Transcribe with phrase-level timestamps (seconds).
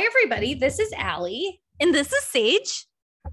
[0.00, 0.54] Hi, everybody.
[0.54, 1.60] This is Alli.
[1.78, 2.86] And this is Saige.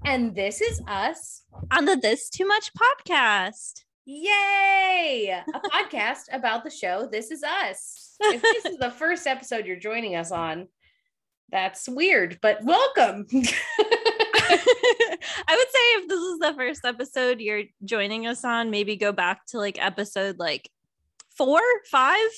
[0.04, 3.84] And this is us on the This Too Much podcast.
[4.04, 5.34] Yay!
[5.54, 8.16] A podcast about the show This Is Us.
[8.20, 10.68] If this is the first episode you're joining us on,
[11.50, 13.26] that's weird, but welcome.
[13.32, 14.58] I
[15.48, 19.46] would say if this is the first episode you're joining us on, maybe go back
[19.46, 20.70] to like episode like
[21.30, 22.28] four, five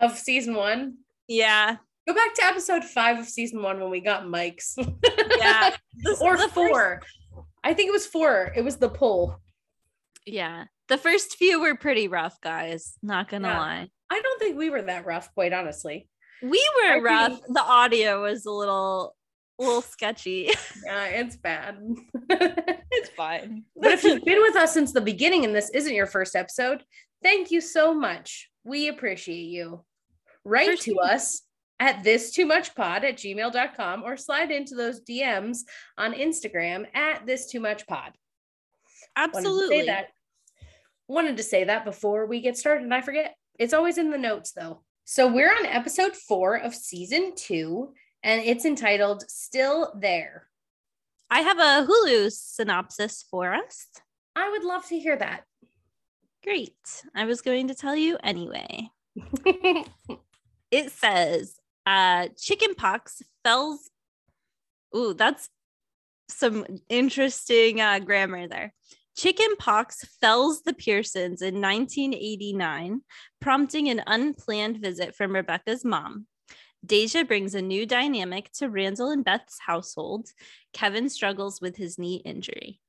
[0.00, 0.96] of season one.
[1.28, 1.76] Yeah.
[2.06, 4.74] Go back to episode five of season one when we got mics.
[5.38, 5.74] yeah.
[6.20, 7.00] or four.
[7.00, 7.06] First...
[7.62, 8.52] I think it was four.
[8.56, 9.40] It was the pull.
[10.26, 10.64] Yeah.
[10.88, 12.94] The first few were pretty rough, guys.
[13.02, 13.58] Not gonna yeah.
[13.58, 13.88] lie.
[14.10, 16.08] I don't think we were that rough, quite honestly.
[16.42, 17.32] We were I rough.
[17.32, 17.54] Think...
[17.54, 19.14] The audio was a little
[19.60, 20.50] a little sketchy.
[20.84, 21.78] Yeah, it's bad.
[22.28, 23.64] it's fine.
[23.76, 26.82] but if you've been with us since the beginning and this isn't your first episode,
[27.22, 28.50] thank you so much.
[28.64, 29.84] We appreciate you.
[30.44, 31.42] Write to us
[31.80, 35.58] at this too much pod at gmail.com or slide into those DMs
[35.98, 38.12] on Instagram at this too much pod.
[39.16, 39.76] Absolutely.
[39.76, 40.06] Wanted to, that.
[41.08, 43.34] Wanted to say that before we get started and I forget.
[43.58, 44.82] It's always in the notes though.
[45.04, 50.48] So we're on episode four of season two and it's entitled Still There.
[51.30, 53.86] I have a Hulu synopsis for us.
[54.36, 55.44] I would love to hear that.
[56.44, 56.76] Great.
[57.14, 58.90] I was going to tell you anyway.
[60.70, 63.90] it says uh chicken pox fells
[64.94, 65.48] Ooh, that's
[66.28, 68.72] some interesting uh, grammar there.
[69.16, 73.02] Chicken pox fells the Pearsons in 1989,
[73.40, 76.26] prompting an unplanned visit from Rebecca's mom.
[76.84, 80.28] Deja brings a new dynamic to Randall and Beth's household.
[80.72, 82.80] Kevin struggles with his knee injury.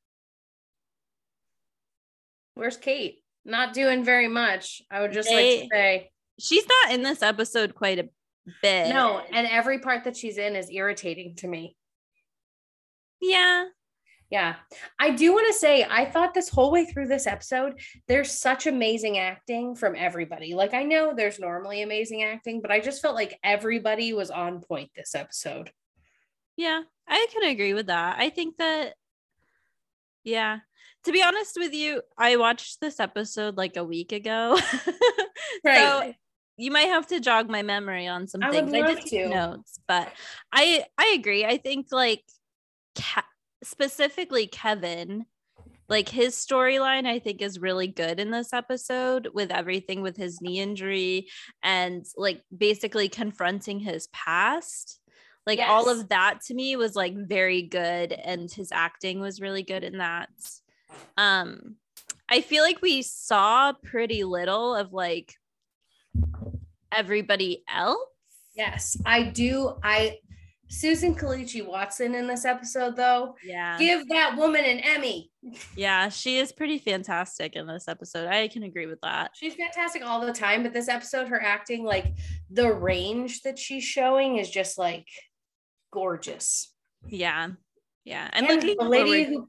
[2.55, 3.21] Where's Kate?
[3.45, 4.81] Not doing very much.
[4.89, 6.11] I would just they, like to say.
[6.39, 8.09] She's not in this episode quite a
[8.61, 8.89] bit.
[8.89, 11.75] No, and every part that she's in is irritating to me.
[13.21, 13.65] Yeah.
[14.29, 14.55] Yeah.
[14.99, 18.65] I do want to say, I thought this whole way through this episode, there's such
[18.65, 20.55] amazing acting from everybody.
[20.55, 24.61] Like, I know there's normally amazing acting, but I just felt like everybody was on
[24.61, 25.71] point this episode.
[26.57, 28.19] Yeah, I can agree with that.
[28.19, 28.95] I think that,
[30.23, 30.59] yeah.
[31.05, 34.57] To be honest with you, I watched this episode like a week ago.
[35.63, 35.77] right.
[35.77, 36.13] So
[36.57, 38.73] you might have to jog my memory on some I things.
[38.73, 39.29] I did to.
[39.29, 40.11] notes, but
[40.51, 41.45] I I agree.
[41.45, 42.23] I think like
[43.63, 45.25] specifically Kevin,
[45.89, 50.41] like his storyline, I think is really good in this episode with everything with his
[50.41, 51.27] knee injury
[51.63, 54.99] and like basically confronting his past.
[55.45, 55.69] Like yes.
[55.69, 59.83] all of that to me was like very good, and his acting was really good
[59.83, 60.29] in that.
[61.17, 61.75] Um,
[62.29, 65.35] I feel like we saw pretty little of like
[66.95, 67.99] everybody else.
[68.55, 69.77] Yes, I do.
[69.83, 70.17] I
[70.73, 73.35] Susan Kelechi Watson in this episode, though.
[73.43, 73.77] Yeah.
[73.77, 75.31] Give that woman an Emmy.
[75.75, 78.27] Yeah, she is pretty fantastic in this episode.
[78.27, 79.31] I can agree with that.
[79.35, 82.13] She's fantastic all the time, but this episode, her acting, like
[82.49, 85.07] the range that she's showing is just like
[85.91, 86.73] gorgeous.
[87.07, 87.49] Yeah.
[88.03, 88.29] Yeah.
[88.33, 89.47] I'm and looking the lady forward.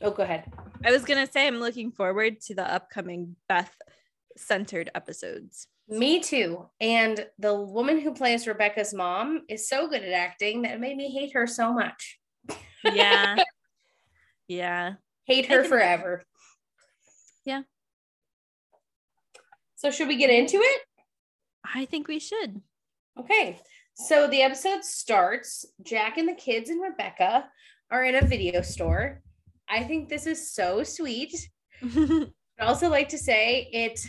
[0.00, 0.44] who oh go ahead.
[0.84, 3.74] I was gonna say I'm looking forward to the upcoming Beth
[4.36, 5.68] centered episodes.
[5.88, 6.68] Me too.
[6.80, 10.96] And the woman who plays Rebecca's mom is so good at acting that it made
[10.96, 12.18] me hate her so much.
[12.84, 13.36] Yeah.
[14.48, 14.94] yeah.
[15.26, 16.24] Hate her forever.
[17.44, 17.62] Yeah.
[19.76, 20.80] So, should we get into it?
[21.74, 22.60] I think we should.
[23.18, 23.60] Okay.
[23.94, 27.48] So, the episode starts Jack and the kids and Rebecca
[27.90, 29.22] are in a video store.
[29.68, 31.34] I think this is so sweet.
[31.82, 32.30] I'd
[32.60, 34.00] also like to say it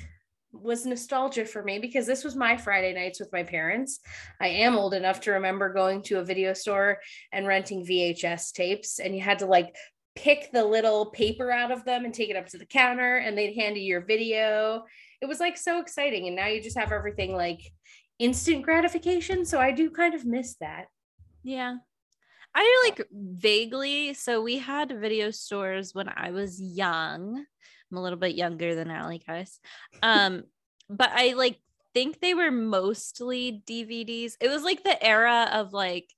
[0.61, 3.99] was nostalgia for me because this was my Friday nights with my parents.
[4.41, 6.99] I am old enough to remember going to a video store
[7.31, 9.75] and renting VHS tapes, and you had to like
[10.15, 13.37] pick the little paper out of them and take it up to the counter, and
[13.37, 14.83] they'd hand you your video.
[15.21, 16.27] It was like so exciting.
[16.27, 17.61] And now you just have everything like
[18.19, 19.45] instant gratification.
[19.45, 20.85] So I do kind of miss that.
[21.43, 21.75] Yeah.
[22.55, 24.15] I like vaguely.
[24.15, 27.45] So we had video stores when I was young.
[27.91, 29.59] I'm a little bit younger than Alli, guys.
[30.01, 30.43] Um,
[30.89, 31.59] but I like
[31.93, 34.33] think they were mostly DVDs.
[34.39, 36.13] It was like the era of like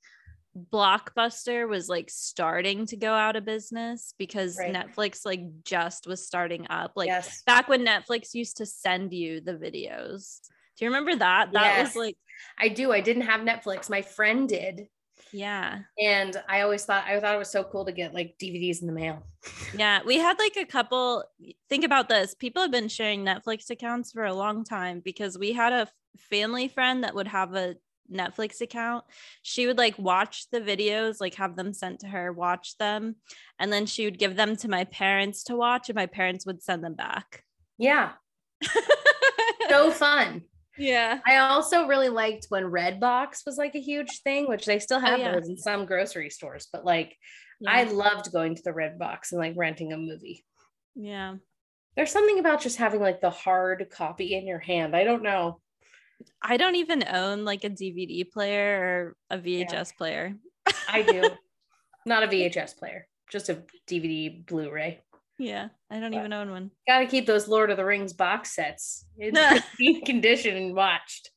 [0.57, 4.74] Blockbuster was like starting to go out of business because right.
[4.74, 6.94] Netflix like just was starting up.
[6.95, 7.44] Like yes.
[7.44, 10.39] back when Netflix used to send you the videos.
[10.77, 11.51] Do you remember that?
[11.54, 11.88] That yes.
[11.88, 12.18] was like
[12.57, 12.92] I do.
[12.92, 13.89] I didn't have Netflix.
[13.89, 14.88] My friend did.
[15.31, 15.80] Yeah.
[16.02, 18.88] And I always thought I thought it was so cool to get like DVDs in
[18.88, 19.24] the mail.
[19.78, 21.24] Yeah, we had like a couple
[21.70, 22.34] think about this.
[22.34, 25.88] People have been sharing Netflix accounts for a long time because we had a
[26.18, 27.76] family friend that would have a
[28.12, 29.06] Netflix account,
[29.42, 33.16] she would like watch the videos, like have them sent to her, watch them,
[33.60, 36.64] and then she would give them to my parents to watch, and my parents would
[36.64, 37.44] send them back.
[37.78, 38.14] Yeah.
[39.70, 40.44] so fun.
[40.80, 41.20] Yeah.
[41.28, 45.02] I also really liked when Redbox was like a huge thing, which they still oh,
[45.02, 45.31] have Oh, yeah.
[45.34, 47.16] those in some grocery stores, but like
[47.68, 50.46] I loved going to the Redbox and like renting a movie.
[50.96, 51.36] yeah.
[51.96, 54.96] There's something about just having like the hard copy in your hand.
[54.96, 55.60] I don't know.
[56.42, 60.36] I don't even own like a DVD player or a VHS player.
[60.88, 61.24] I do.
[62.06, 65.02] Not a VHS player, just a DVD Blu-ray.
[65.39, 66.71] Yeah, I don't But- even own one.
[66.88, 69.06] Got to keep those Lord of the Rings box sets.
[69.18, 71.31] In condition and watched.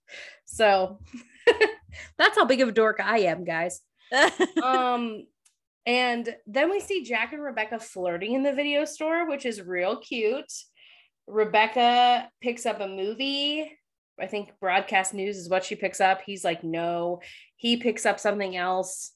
[0.44, 0.99] So
[2.19, 3.81] that's how big of a dork I am, guys.
[4.62, 5.25] um
[5.87, 9.96] and then we see jack and rebecca flirting in the video store which is real
[9.96, 10.52] cute.
[11.26, 13.70] Rebecca picks up a movie.
[14.20, 16.20] I think broadcast news is what she picks up.
[16.26, 17.20] He's like no.
[17.56, 19.12] He picks up something else.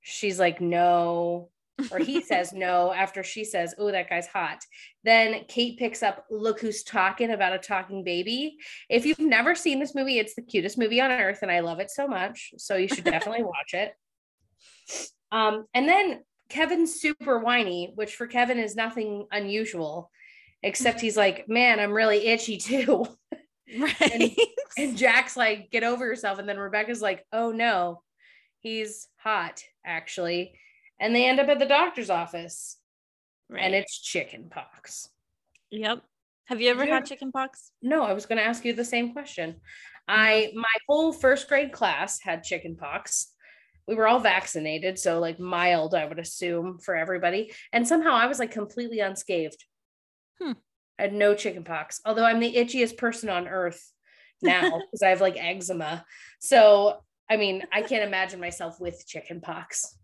[0.00, 1.50] She's like no
[1.90, 4.64] or he says no after she says oh that guy's hot
[5.04, 8.56] then kate picks up look who's talking about a talking baby
[8.88, 11.80] if you've never seen this movie it's the cutest movie on earth and i love
[11.80, 13.92] it so much so you should definitely watch it
[15.32, 20.10] um, and then Kevin's super whiny, which for Kevin is nothing unusual,
[20.62, 23.06] except he's like, man, I'm really itchy too.
[23.78, 24.36] right.
[24.76, 26.38] and Jack's like, get over yourself.
[26.38, 28.02] And then Rebecca's like, oh no,
[28.58, 30.54] he's hot, actually.
[31.00, 32.76] And they end up at the doctor's office
[33.48, 33.62] right.
[33.62, 35.08] and it's chicken pox.
[35.70, 36.02] yep.
[36.46, 37.70] Have you ever you had chicken pox?
[37.80, 39.60] No, I was going to ask you the same question.
[40.08, 43.28] I, my whole first grade class had chicken pox.
[43.86, 47.52] We were all vaccinated, so like mild, I would assume for everybody.
[47.72, 49.64] And somehow I was like completely unscathed.
[50.40, 50.52] Hmm.
[50.98, 53.92] I had no chicken pox, although I'm the itchiest person on earth
[54.42, 56.04] now because I have like eczema.
[56.40, 56.98] So,
[57.30, 59.96] I mean, I can't imagine myself with chicken pox.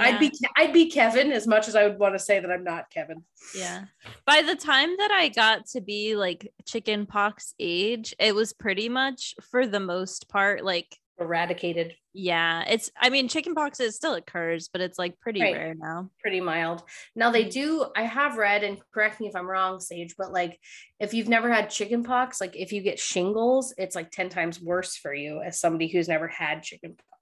[0.00, 2.64] I'd be I'd be Kevin as much as I would want to say that I'm
[2.64, 3.24] not Kevin.
[3.54, 3.84] yeah.
[4.26, 8.88] By the time that I got to be like chicken pox age, it was pretty
[8.88, 14.14] much for the most part like Eradicated, yeah, it's I mean chicken pox it still
[14.14, 15.52] occurs, but it's like pretty Right.
[15.52, 16.10] rare now.
[16.22, 16.84] pretty mild.
[17.16, 17.86] Now they do.
[17.96, 20.60] I have read, and correct me if I'm wrong, Saige, but like
[21.00, 24.60] if you've never had chicken pox, like if you get shingles, it's like ten times
[24.62, 27.17] worse for you as somebody who's never had chicken pox.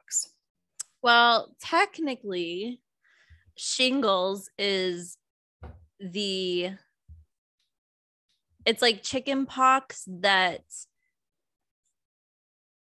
[1.03, 2.81] Well, technically,
[3.57, 5.19] shingles is
[6.01, 6.71] the
[8.65, 10.63] it's like chicken pox that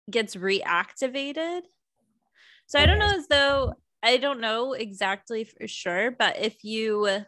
[0.10, 1.62] gets reactivated.
[2.68, 3.74] So I don't know as though
[4.04, 7.26] I don't know exactly for sure, but if you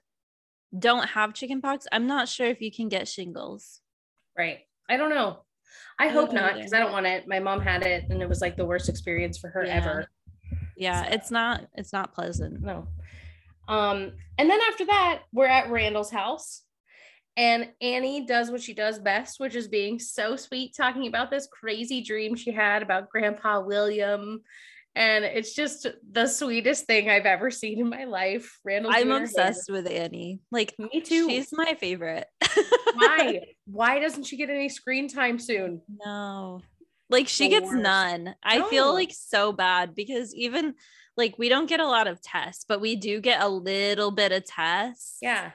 [0.78, 3.82] don't have chicken pox, I'm not sure if you can get shingles.
[4.38, 4.60] Right.
[4.90, 5.40] I don't know.
[6.00, 7.28] I I hope not because I don't want it.
[7.28, 9.78] My mom had it and it was like the worst experience for her Yeah.
[9.78, 10.08] ever.
[10.78, 12.62] Yeah, So- it's not it's not pleasant.
[12.62, 12.88] No.
[13.68, 16.64] Um, and then after that, we're at Randall's house.
[17.36, 21.48] And Annie does what she does best, which is being so sweet, talking about this
[21.48, 24.42] crazy dream she had about Grandpa William.
[24.96, 28.60] And it's just the sweetest thing I've ever seen in my life.
[28.64, 30.42] Randall, I'm obsessed with Annie.
[30.52, 30.76] Like.
[30.78, 31.28] Me too.
[31.28, 32.28] she's my favorite.
[32.94, 33.42] Why?
[33.66, 35.82] Why doesn't she get any screen time soon?
[36.06, 36.62] No.
[37.14, 38.36] Like she gets none.
[38.44, 40.74] I feel like so bad because even
[41.16, 44.32] like we don't get a lot of Tess, but we do get a little bit
[44.32, 45.18] of Tess.
[45.22, 45.52] Yeah.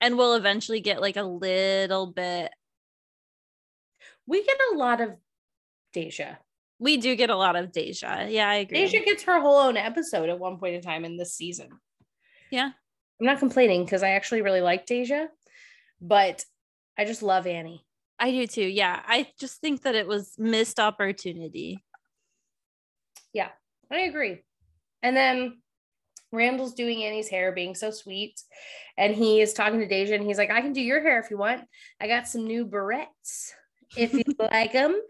[0.00, 2.52] And we'll eventually get like a little bit.
[4.26, 5.12] We get a lot of
[5.94, 6.38] Deja.
[6.78, 8.26] We do get a lot of Deja.
[8.28, 8.78] Yeah, I agree.
[8.78, 11.70] Deja gets her whole own episode at one point in time in this season.
[12.50, 12.70] Yeah.
[13.20, 15.28] I'm not complaining because I actually really like Deja,
[16.00, 16.44] but
[16.98, 17.83] I just love Annie.
[18.18, 18.66] I do too.
[18.66, 19.02] Yeah.
[19.06, 21.84] I just think that it was missed opportunity.
[23.32, 23.50] Yeah,
[23.90, 24.42] I agree.
[25.02, 25.58] And then
[26.32, 28.40] Randall's doing Annie's hair, being so sweet.
[28.96, 31.30] And he is talking to Deja and he's like, I can do your hair if
[31.30, 31.62] you want.
[32.00, 33.52] I got some new barrettes
[33.96, 35.00] if you like them.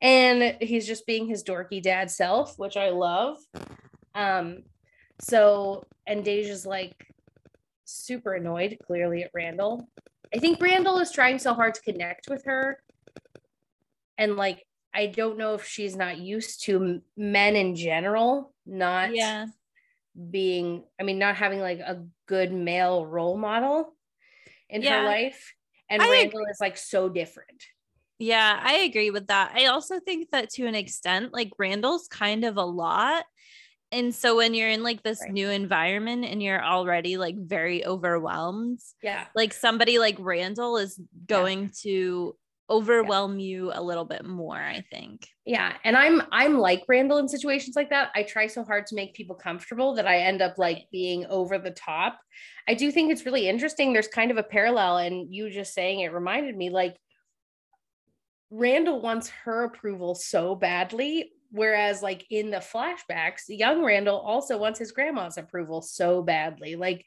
[0.00, 3.38] And he's just being his dorky dad self, which I love.
[4.14, 4.62] Um,
[5.20, 7.06] so, and Deja's like
[7.84, 9.88] super annoyed clearly at Randall.
[10.34, 12.82] I think Randall is trying so hard to connect with her.
[14.18, 14.64] And like,
[14.94, 19.46] I don't know if she's not used to men in general, not Yeah.
[20.30, 23.94] being, I mean, not having like a good male role model
[24.68, 25.00] in Yeah.
[25.00, 25.54] her life.
[25.88, 27.62] And I Randall is like so different.
[28.18, 29.52] Yeah, I agree with that.
[29.54, 33.26] I also think that to an extent, like Randall's kind of a lot.
[33.96, 35.32] And so when you're in like this Right.
[35.32, 39.26] new environment and you're already like very overwhelmed, Yeah.
[39.34, 42.36] like somebody like Randall is going to
[42.68, 43.46] overwhelm yeah.
[43.46, 47.76] you a little bit more i think yeah and i'm i'm like randall in situations
[47.76, 50.88] like that i try so hard to make people comfortable that i end up like
[50.90, 52.18] being over the top
[52.68, 56.00] i do think it's really interesting there's kind of a parallel and you just saying
[56.00, 56.96] it reminded me like
[58.50, 64.78] randall wants her approval so badly whereas like in the flashbacks young randall also wants
[64.78, 67.04] his grandma's approval so badly like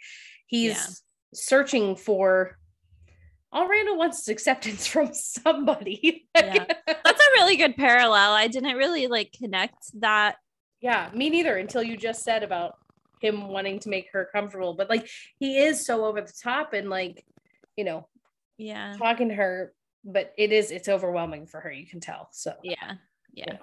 [0.48, 0.88] he's yeah.
[1.34, 2.58] searching for
[3.52, 6.28] all Randall wants is acceptance from somebody.
[6.36, 6.66] yeah.
[6.86, 8.34] That's a really good parallel.
[8.34, 10.36] I didn't really like connect that.
[10.82, 12.76] Yeah, me neither until you just said about
[13.22, 14.76] him wanting to make her comfortable.
[14.76, 17.26] But like he is so over the top and like,
[17.76, 18.08] you know,
[18.58, 19.74] yeah, talking to her,
[20.06, 22.30] but it is it's overwhelming for her, you can tell.
[22.32, 22.94] So yeah.
[23.34, 23.58] Yeah.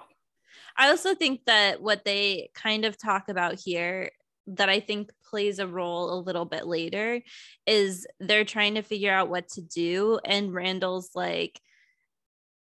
[0.77, 4.11] I also think that what they kind of talk about here
[4.47, 7.21] that I think plays a role a little bit later
[7.65, 10.19] is they're trying to figure out what to do.
[10.23, 11.59] And Randall's like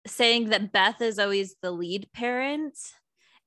[0.06, 2.78] saying that Beth is always the lead parent.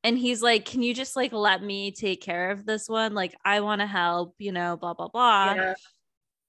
[0.04, 3.14] And he's like, Can you just like let me take care of this one?
[3.14, 5.54] Like, I want to help, you know, blah, blah, blah.
[5.54, 5.74] Yeah.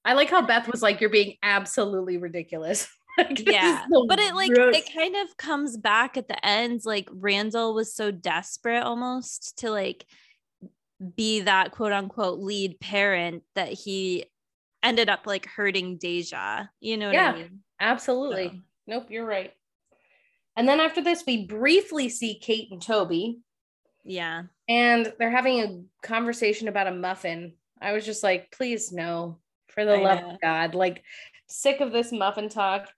[0.05, 2.87] I like how Beth was like, You're being absolutely ridiculous.
[3.17, 4.75] like, yeah but it like gross.
[4.75, 9.69] it kind of comes back at the end like randall was so desperate almost to
[9.69, 10.05] like
[11.15, 14.25] be that quote unquote lead parent that he
[14.83, 16.69] ended up like hurting Deja.
[16.79, 17.59] You know yeah, I mean?
[17.79, 18.49] Absolutely.
[18.49, 18.59] So.
[18.87, 19.53] Nope, you're right.
[20.55, 23.39] And then after this, we briefly see Kate and Toby.
[24.03, 24.43] Yeah.
[24.67, 27.53] And they're having a conversation about a muffin.
[27.81, 29.39] I was just like, please no,
[29.69, 30.29] for the I love know.
[30.31, 30.75] of God.
[30.75, 31.03] Like,
[31.47, 32.89] sick of this muffin talk.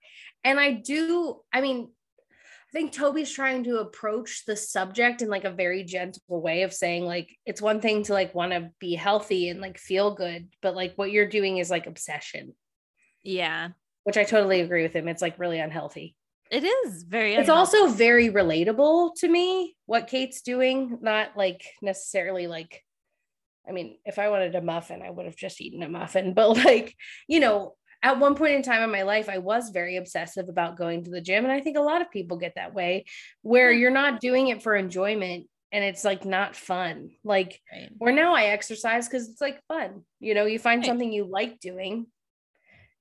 [0.46, 1.90] And I do, I mean,
[2.70, 6.72] I think Toby's trying to approach the subject in like a very gentle way of
[6.72, 10.48] saying like it's one thing to like want to be healthy and like feel good,
[10.62, 12.54] but like what you're doing is like obsession.
[13.24, 13.70] Yeah.
[14.04, 15.08] Which I totally agree with him.
[15.08, 16.14] It's like really unhealthy.
[16.48, 22.46] It is very It's also very relatable to me what Kate's doing, not like necessarily
[22.46, 22.84] like
[23.68, 26.50] I mean, if I wanted a muffin, I would have just eaten a muffin, but
[26.50, 26.94] like,
[27.26, 30.76] you know, at one point in time in my life, I was very obsessive about
[30.76, 31.44] going to the gym.
[31.44, 33.04] And I think a lot of people get that way
[33.42, 37.10] where you're not doing it for enjoyment and it's like not fun.
[37.24, 37.90] Like, right.
[37.98, 40.04] where now I exercise because it's like fun.
[40.20, 40.86] You know, you find right.
[40.86, 42.06] something you like doing,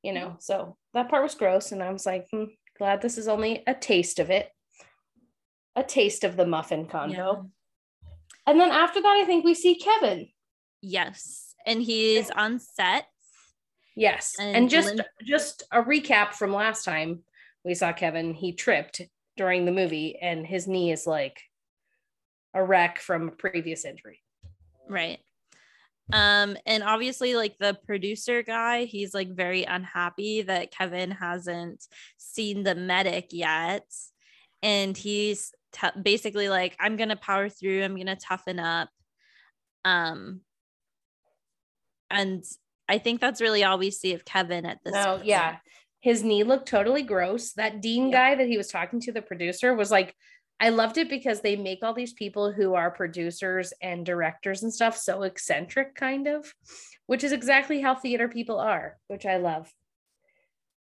[0.01, 0.37] you know.
[0.39, 1.71] So that part was gross.
[1.71, 2.45] And I was like, hmm,
[2.77, 4.49] glad this is only a taste of it,
[5.75, 7.15] a taste of the muffin condo.
[7.15, 7.41] Yeah.
[8.47, 10.29] And then after that, I think we see Kevin.
[10.81, 11.53] Yes.
[11.65, 13.07] And he's on set
[13.95, 14.35] Yes.
[14.39, 17.23] And, and just Lynn- just a recap from last time
[17.63, 19.01] we saw Kevin, he tripped
[19.37, 21.41] during the movie and his knee is like
[22.53, 24.21] a wreck from a previous injury.
[24.89, 25.19] Right.
[26.13, 31.83] Um and obviously like the producer guy, he's like very unhappy that Kevin hasn't
[32.17, 33.87] seen the medic yet
[34.61, 38.89] and he's t- basically like I'm going to power through, I'm going to toughen up.
[39.83, 40.41] Um
[42.11, 42.43] and
[42.87, 44.93] I think that's really all we see of Kevin at this.
[44.95, 45.25] Oh, point.
[45.25, 45.57] yeah.
[46.01, 47.53] His knee looked totally gross.
[47.53, 50.15] That Dean guy that he was talking to, the producer, was like,
[50.59, 54.73] I loved it because they make all these people who are producers and directors and
[54.73, 56.53] stuff so eccentric, kind of,
[57.07, 59.69] which is exactly how theater people are, which I love.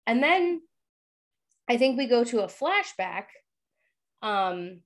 [0.07, 0.61] And then
[1.69, 3.25] I think we go to a flashback.
[4.23, 4.83] Um,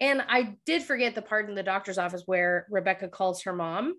[0.00, 3.94] and I did forget the part in the doctor's office where Rebecca calls her mom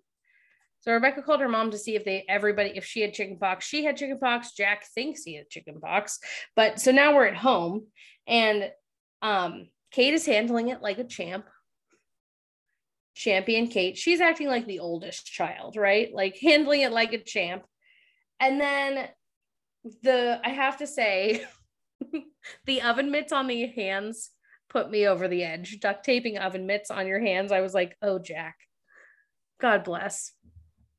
[0.86, 3.66] so Rebecca called her mom to see if they everybody if she had chickenpox.
[3.66, 4.54] She had chickenpox.
[4.54, 6.20] Jack thinks he had chickenpox.
[6.56, 7.88] But so now we're at home
[8.28, 8.72] and
[9.22, 11.48] um Kate is handling it like a champ.
[13.16, 13.98] Champion Kate.
[13.98, 16.14] She's acting like the oldest child, right?
[16.14, 17.64] Like handling it like a champ.
[18.40, 19.08] And then
[20.04, 21.44] the I have to say
[22.66, 24.30] the oven mitts on the hands
[24.70, 25.80] put me over the edge.
[25.80, 27.52] Duct taping oven mitts on your hands.
[27.52, 28.58] I was like, "Oh, Jack.
[29.60, 30.32] God bless."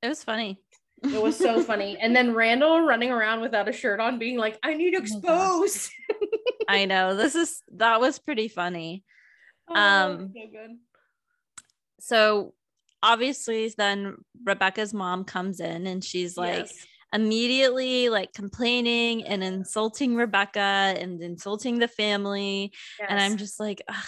[0.02, 0.60] It was funny.
[1.02, 1.98] It was so funny.
[2.00, 5.90] And then Randall running around without a shirt on, being like, I need oh exposed.
[6.68, 7.14] I know.
[7.14, 9.04] This is that was pretty funny.
[9.68, 10.70] Oh, um so good.
[12.00, 12.54] So
[13.02, 16.86] obviously then Rebecca's mom comes in and she's like yes.
[17.12, 22.72] immediately like complaining and insulting Rebecca and insulting the family.
[22.98, 23.08] Yes.
[23.10, 24.04] And I'm just like, Ugh.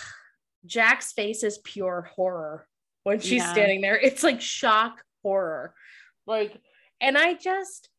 [0.66, 2.66] Jack's face is pure horror
[3.04, 3.52] when she's yeah.
[3.52, 3.99] standing there.
[3.99, 5.75] It's like shock horror.
[6.26, 6.58] Like,
[7.00, 7.90] and I just,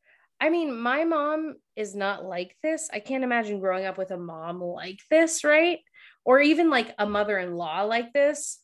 [0.41, 2.89] I mean, my mom is not like this.
[2.91, 5.79] I can't imagine growing up with a mom like this, right?
[6.25, 8.59] Or even like a mother in law like this.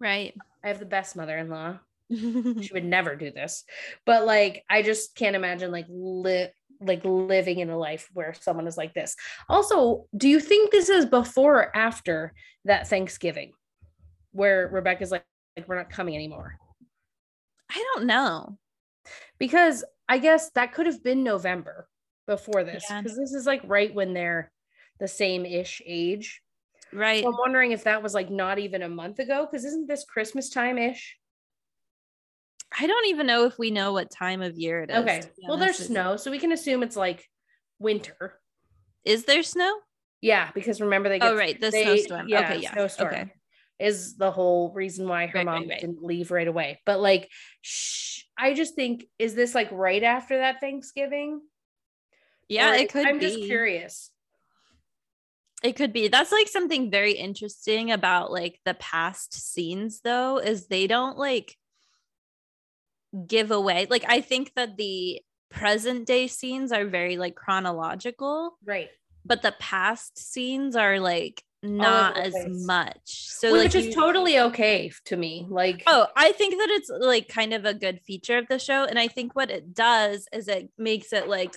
[0.00, 0.34] Right.
[0.64, 1.78] I have the best mother in law.
[2.10, 3.64] she would never do this.
[4.04, 8.66] But like, I just can't imagine like li- like living in a life where someone
[8.66, 9.14] is like this.
[9.48, 12.32] Also, do you think this is before or after
[12.64, 13.52] that Thanksgiving
[14.32, 15.24] where Rebecca's like,
[15.56, 16.56] like we're not coming anymore?
[17.70, 18.58] I don't know.
[19.38, 21.88] Because I guess that could have been November
[22.26, 23.20] before this because Yeah.
[23.22, 24.50] this is like right when they're
[24.98, 26.42] the same ish age.
[26.92, 27.22] Right.
[27.22, 30.04] So I'm wondering if that was like not even a month ago because isn't this
[30.04, 31.16] Christmas time ish?
[32.78, 34.96] I don't even know if we know what time of year it is.
[34.98, 35.22] Okay.
[35.46, 37.26] Well, there's snow, so we can assume it's like
[37.78, 38.38] winter.
[39.04, 39.74] Is there snow?
[40.20, 41.58] Yeah, because remember they get Oh, right.
[41.58, 42.28] The they- snowstorm.
[42.28, 42.58] yeah, okay.
[42.58, 42.72] Yeah.
[42.72, 43.14] snowstorm.
[43.14, 43.32] Okay.
[43.78, 45.80] Is the whole reason why her Right, mom right, right.
[45.80, 46.80] didn't leave right away.
[46.84, 47.30] But like,
[47.62, 51.40] shh, I just think is this like right after that Thanksgiving?
[52.48, 53.26] Yeah, it could I'm be.
[53.26, 54.10] just curious.
[55.62, 56.08] It could be.
[56.08, 61.56] That's like something very interesting about like the past scenes though is they don't like
[63.26, 63.86] give away.
[63.90, 65.20] Like I think that the
[65.50, 68.90] present day scenes are very like chronological, Right.
[69.24, 72.64] but the past scenes are like not as place.
[72.66, 73.00] much.
[73.04, 75.46] So Which like is you- totally okay to me.
[75.48, 78.84] Like, Oh, I think that it's like kind of a good feature of the show.
[78.84, 81.56] And I think what it does is it makes it like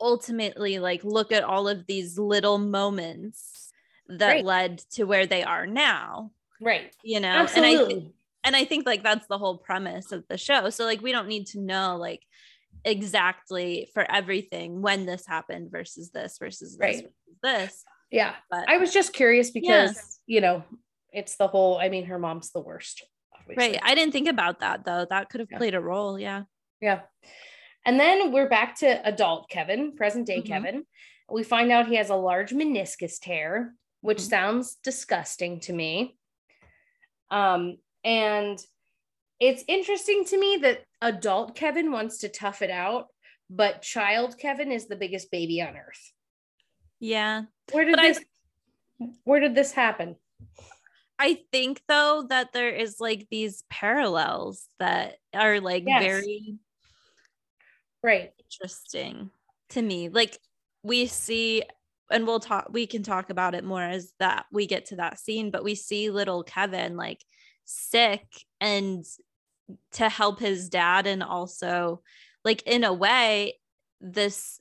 [0.00, 3.72] ultimately like look at all of these little moments
[4.08, 4.44] that Right.
[4.44, 6.30] led to where they are now,
[6.60, 6.94] right.
[7.02, 7.28] you know?
[7.28, 8.12] And I Absolutely.
[8.44, 10.70] and I think like that's the whole premise of the show.
[10.70, 12.22] So like we don't need to know like
[12.84, 16.94] exactly for everything when this happened versus this versus this Right.
[16.96, 17.84] versus this.
[18.10, 18.34] Yeah.
[18.50, 20.20] But I was just curious because, Yes.
[20.26, 20.64] you know,
[21.12, 23.04] it's the whole, I mean, her mom's the worst.
[23.38, 23.72] Obviously.
[23.72, 23.80] right.
[23.84, 25.06] I didn't think about that though.
[25.08, 25.58] That could have Yeah.
[25.58, 26.18] played a role.
[26.18, 26.44] Yeah.
[26.80, 27.02] Yeah.
[27.84, 30.46] And then we're back to adult Kevin, present day Mhm.
[30.46, 30.86] Kevin.
[31.30, 34.28] We find out he has a large meniscus tear, which Mhm.
[34.28, 36.16] sounds disgusting to me.
[37.30, 38.58] Um, and
[39.38, 43.08] it's interesting to me that adult Kevin wants to tough it out,
[43.50, 46.12] but child Kevin is the biggest baby on earth.
[47.00, 47.42] Yeah.
[47.72, 48.24] Where did But I- this
[49.24, 50.16] where did this happen?
[51.18, 56.02] I think though that there is like these parallels that are like Yes.
[56.02, 56.58] very
[58.02, 58.32] Right.
[58.38, 59.30] interesting
[59.70, 60.08] to me.
[60.08, 60.38] Like
[60.82, 61.62] we see
[62.10, 65.18] and we'll talk we can talk about it more as that we get to that
[65.18, 67.24] scene, but we see little Kevin like
[67.64, 68.26] sick
[68.60, 69.04] and
[69.92, 72.02] to help his dad and also
[72.44, 73.58] like in a way
[74.00, 74.60] this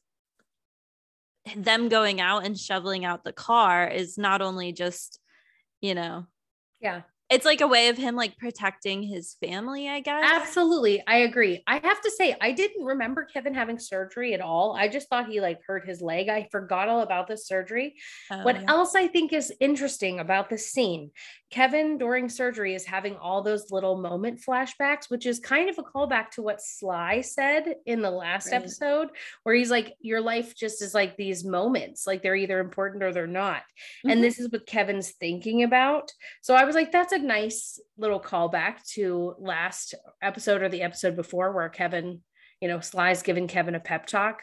[1.55, 5.19] them going out and shoveling out the car is not only just
[5.81, 6.25] you know
[6.81, 7.01] Yeah.
[7.29, 11.03] It's like a way of him like protecting his family i guess Absolutely.
[11.07, 11.63] I agree.
[11.67, 14.75] I have to say, I didn't remember Kevin having surgery at all.
[14.75, 16.29] I just thought he like hurt his leg.
[16.29, 17.95] I forgot all about the surgery.
[18.31, 18.65] Oh, what yeah.
[18.69, 21.11] else I think is interesting about this scene,
[21.51, 25.83] Kevin during surgery is having all those little moment flashbacks, which is kind of a
[25.83, 28.55] callback to what Sly said in the last Right.
[28.61, 29.09] episode,
[29.43, 33.11] where he's like, Your life just is like these moments, like they're either important or
[33.13, 33.63] they're not.
[34.05, 34.11] Mhm.
[34.13, 36.11] And this is what Kevin's thinking about.
[36.41, 41.15] So I was like, That's a nice little callback to last episode or the episode
[41.15, 42.21] before, where Kevin,
[42.61, 44.41] you know, Sly's giving Kevin a pep talk.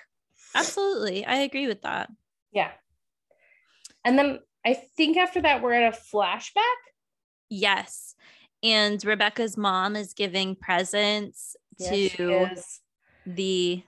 [0.54, 2.10] absolutely i agree with that
[2.52, 2.70] Yeah.
[4.04, 6.80] And then I think after that, we're at a flashback.
[7.48, 8.14] yes
[8.62, 12.48] and rebecca's mom is giving presents Yes, to
[13.26, 13.82] the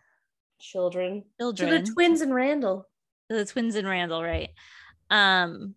[0.60, 1.22] children.
[1.40, 2.86] To children the twins and Randall.
[3.28, 4.50] the twins and randall right
[5.10, 5.74] um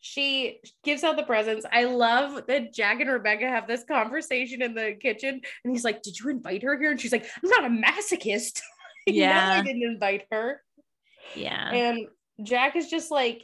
[0.00, 1.66] She gives out the presents.
[1.72, 5.40] I love that Jack and Rebecca have this conversation in the kitchen.
[5.64, 6.90] And he's like, Did you invite her here?
[6.90, 8.60] And she's like, I'm not a masochist.
[9.06, 9.60] No, Yeah.
[9.60, 10.62] I didn't invite her.
[11.34, 12.08] yeah And
[12.42, 13.42] Jack is just like,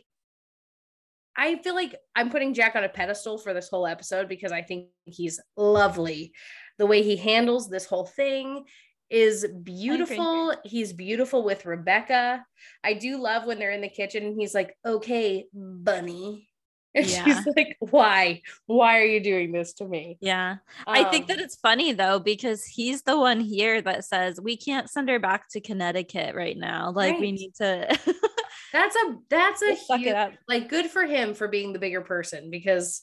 [1.36, 4.60] I feel like I'm putting Jack on a pedestal for this whole episode because I
[4.60, 6.32] think he's lovely.
[6.78, 8.64] The way he handles this whole thing
[9.10, 10.54] is beautiful.
[10.64, 12.44] He's beautiful with Rebecca.
[12.82, 16.48] I do love when they're in the kitchen and he's like, okay, bunny.
[16.96, 17.24] And Yeah.
[17.24, 18.42] she's like, why?
[18.66, 20.16] Why are you doing this to me?
[20.20, 24.40] yeah I think Um, that it's funny though because he's the one here that says
[24.40, 26.92] we can't send her back to Connecticut right now.
[26.92, 27.88] Like we need to
[28.72, 30.14] that's a that's a huge,
[30.46, 33.02] like good for him for being the bigger person because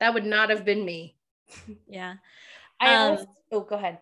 [0.00, 1.18] that would not have been me.
[1.86, 2.14] Yeah.
[2.80, 3.98] I Um, also, oh go ahead.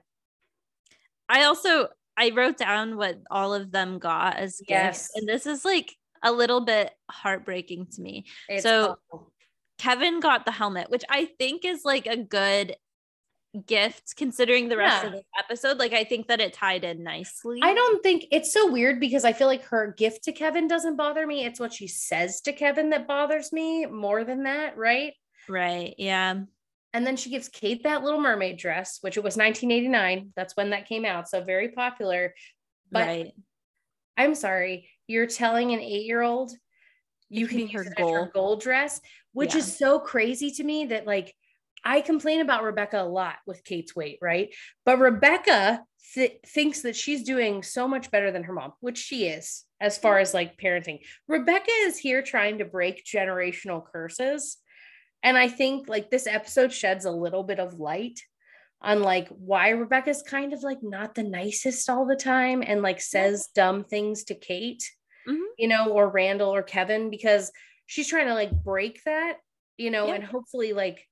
[1.28, 5.10] I also I wrote down what all of them got as gifts, Yes.
[5.16, 8.24] and this is like a little bit heartbreaking to me.
[8.48, 9.32] It's so- awful.
[9.78, 12.76] Kevin got the helmet, which I think is like a good
[13.66, 15.78] gift considering the rest of the episode.
[15.78, 17.58] Like I think that it tied in nicely.
[17.62, 20.96] I don't think it's so weird because I feel like her gift to Kevin doesn't
[20.96, 21.44] bother me.
[21.44, 25.12] It's what she says to Kevin that bothers me more than that, right?
[25.48, 25.94] right.
[25.98, 26.42] Yeah.
[26.94, 30.32] And then she gives Kate that little mermaid dress, which it was 1989.
[30.36, 31.28] That's when that came out.
[31.28, 32.34] So very popular.
[32.90, 33.32] But right.
[34.16, 36.52] I'm sorry, you're telling an eight year old
[37.28, 38.14] you can use her gold.
[38.14, 39.00] her gold dress,
[39.32, 39.58] which yeah.
[39.58, 41.34] is so crazy to me that like
[41.84, 44.54] I complain about Rebecca a lot with Kate's weight, right?
[44.84, 45.82] But Rebecca
[46.14, 49.98] th- thinks that she's doing so much better than her mom, which she is as
[49.98, 51.00] far as like parenting.
[51.28, 54.58] Rebecca is here trying to break generational curses
[55.24, 58.20] and I think like this episode sheds a little bit of light
[58.82, 63.00] on like why Rebecca's kind of like not the nicest all the time and like
[63.00, 64.84] says dumb things to Kate,
[65.26, 65.42] mm-hmm.
[65.58, 67.50] you know, or Randall or Kevin because
[67.86, 69.38] she's trying to like break that,
[69.78, 70.16] you know, yeah.
[70.16, 71.02] and hopefully like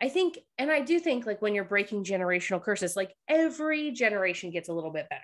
[0.00, 4.50] I think and I do think like when you're breaking generational curses, like every generation
[4.50, 5.22] gets a little bit better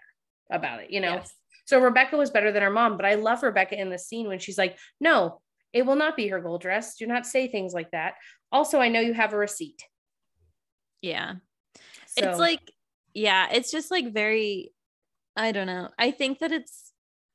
[0.52, 1.14] about it, you know.
[1.14, 1.32] Yes.
[1.64, 4.38] So Rebecca was better than her mom, but I love Rebecca in the scene when
[4.38, 5.40] she's like, "No,
[5.76, 6.96] it will not be her gold dress.
[6.96, 8.14] Do not say things like that.
[8.50, 9.84] Also, I know you have a receipt.
[11.02, 11.34] Yeah.
[12.06, 12.30] So.
[12.30, 12.72] It's like,
[13.12, 14.72] yeah, it's just like very,
[15.36, 15.90] I don't know.
[15.98, 16.92] I think that it's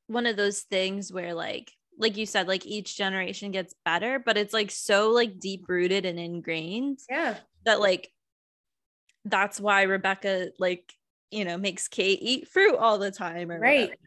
[0.08, 4.36] one of those things where, like, like you said, like each generation gets better, but
[4.36, 6.98] it's like so like deep rooted and ingrained.
[7.08, 7.36] Yeah.
[7.64, 8.10] That like
[9.24, 10.92] that's why Rebecca like,
[11.30, 13.82] you know, makes Kate eat fruit all the time or right.
[13.82, 13.98] Whatever.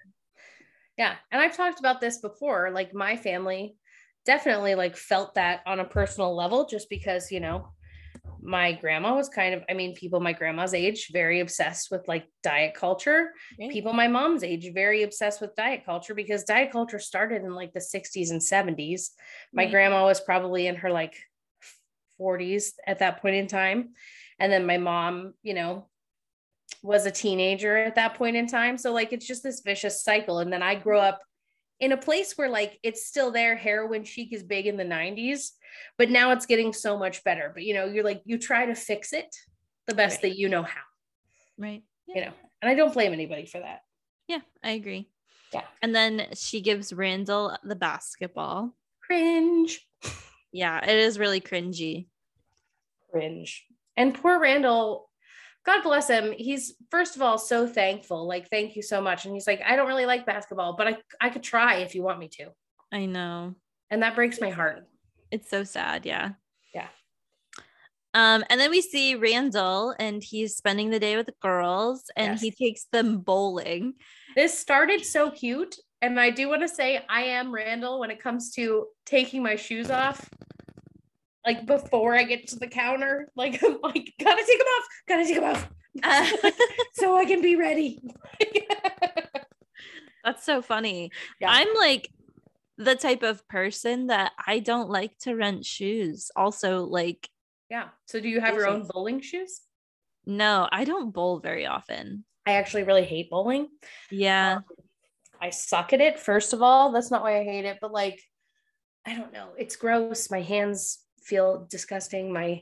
[0.98, 1.16] Yeah.
[1.32, 2.72] And I've talked about this before.
[2.72, 3.78] Like my family,
[4.26, 7.68] definitely like felt that on a personal level just because, you know,
[8.42, 12.28] my grandma was kind of, I mean, people my grandma's age, very obsessed with like
[12.44, 13.32] diet culture.
[13.60, 13.72] Right.
[13.72, 17.74] People my mom's age, very obsessed with diet culture because diet culture started in like
[17.74, 19.10] the 60s and 70s.
[19.52, 19.72] My right.
[19.72, 21.16] grandma was probably in her like
[22.20, 23.90] 40s at that point in time.
[24.40, 25.88] And then my mom, you know,
[26.84, 28.78] was a teenager at that point in time.
[28.78, 30.40] So like it's just this vicious cycle.
[30.40, 31.22] And then I grew up
[31.80, 35.52] in a place where like it's still there heroin chic is big in the 90s
[35.98, 37.52] but now it's getting so much better.
[37.54, 39.36] But you know you're like you try to fix it
[39.88, 40.32] the best right.
[40.32, 40.82] that you know how.
[41.58, 41.84] Right.
[42.08, 42.16] Yeah.
[42.16, 43.82] you know and i don't blame anybody for that.
[44.28, 45.10] Yeah i agree.
[45.54, 45.64] Yeah.
[45.82, 48.74] And then she gives randall the basketball.
[49.02, 49.80] Cringe.
[50.52, 52.08] Yeah it is really cringy.
[53.12, 53.66] Cringe.
[53.98, 55.10] And poor randall
[55.66, 56.32] God bless him.
[56.38, 58.28] He's first of all so thankful.
[58.28, 59.26] Like, thank you so much.
[59.26, 62.04] And he's like, I don't really like basketball, but I I could try if you
[62.04, 62.50] want me to.
[62.92, 63.56] I know.
[63.90, 64.88] And that breaks my heart.
[65.32, 66.06] It's so sad.
[66.06, 66.32] Yeah.
[66.74, 66.88] Yeah.
[68.14, 72.34] Um, and then we see Randall and he's spending the day with the girls and
[72.34, 72.42] yes.
[72.42, 73.96] he takes them bowling.
[74.36, 75.76] This started so cute.
[76.02, 79.56] And I do want to say I am Randall when it comes to taking my
[79.56, 80.30] shoes off
[81.46, 83.32] like before I get to the counter.
[83.36, 85.70] Like I'm like, gotta take them off, gotta take them off.
[86.04, 86.28] Uh,
[86.96, 88.02] so I can be ready.
[90.26, 91.10] That's so funny.
[91.40, 91.50] Yeah.
[91.50, 92.12] I'm like
[92.78, 96.32] the type of person that I don't like to rent shoes.
[96.36, 97.30] Also, like
[97.70, 97.92] yeah.
[98.08, 99.62] So do you have your own bowling shoes?
[100.26, 102.26] No, I don't bowl very often.
[102.46, 103.70] I actually really hate bowling.
[104.12, 104.58] Yeah.
[104.58, 104.64] Um,
[105.42, 106.92] I suck at it, first of all.
[106.92, 108.22] That's not why I hate it, but like,
[109.06, 109.52] I don't know.
[109.58, 110.30] It's gross.
[110.30, 112.32] My hands feel disgusting.
[112.32, 112.62] My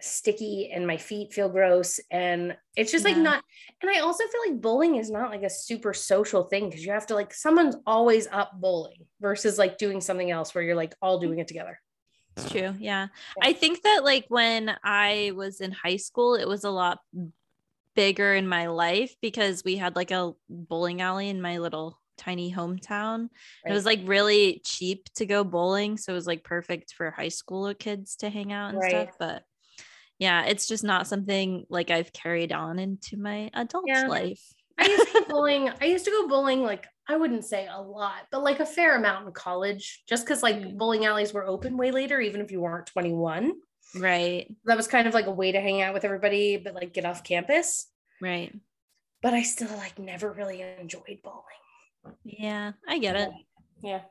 [0.00, 2.00] sticky and my feet feel gross.
[2.10, 3.12] And it's just yeah.
[3.12, 3.44] like not,
[3.82, 6.92] and I also feel like bowling is not like a super social thing because you
[6.92, 10.94] have to like, someone's always up bowling versus like doing something else where you're like
[11.02, 11.78] all doing it together.
[12.36, 12.60] It's true.
[12.60, 12.72] Yeah.
[12.78, 13.06] yeah.
[13.42, 17.00] I think that like when I was in high school, it was a lot
[17.94, 22.52] bigger in my life because we had like a bowling alley in my little tiny
[22.52, 23.28] hometown.
[23.64, 23.70] Right.
[23.70, 25.96] It was like really cheap to go bowling.
[25.96, 28.90] So it was like perfect for high school kids to hang out and right.
[28.90, 29.16] stuff.
[29.18, 29.42] But
[30.18, 34.06] yeah, it's just not something like I've carried on into my adult yeah.
[34.06, 34.42] life.
[34.78, 35.70] I used to go bowling.
[35.80, 38.96] I used to go bowling like I wouldn't say a lot, but like a fair
[38.96, 42.60] amount in college, just because like bowling alleys were open way later, even if you
[42.60, 43.52] weren't 21.
[43.96, 44.54] Right.
[44.66, 47.04] That was kind of like a way to hang out with everybody, but like get
[47.04, 47.88] off campus.
[48.20, 48.54] Right.
[49.22, 51.44] But I still like never really enjoyed bowling.
[52.24, 53.30] Yeah, I get it.
[53.82, 54.02] Yeah.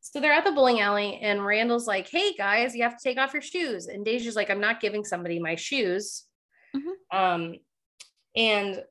[0.00, 3.18] So they're at the bowling alley, and Randall's like, "Hey guys, you have to take
[3.18, 6.24] off your shoes." And Deja's like, "I'm not giving somebody my shoes."
[6.76, 7.16] Mm-hmm.
[7.16, 7.54] Um,
[8.36, 8.82] and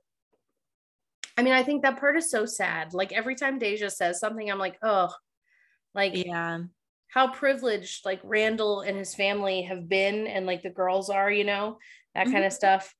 [1.38, 2.94] I mean, I think that part is so sad.
[2.94, 5.14] Like every time Deja says something, I'm like, "Oh,
[5.94, 6.60] like yeah."
[7.10, 11.44] How privileged like Randall and his family have been, and like the girls are, you
[11.44, 11.78] know,
[12.16, 12.34] that mm-hmm.
[12.34, 12.92] kind of stuff.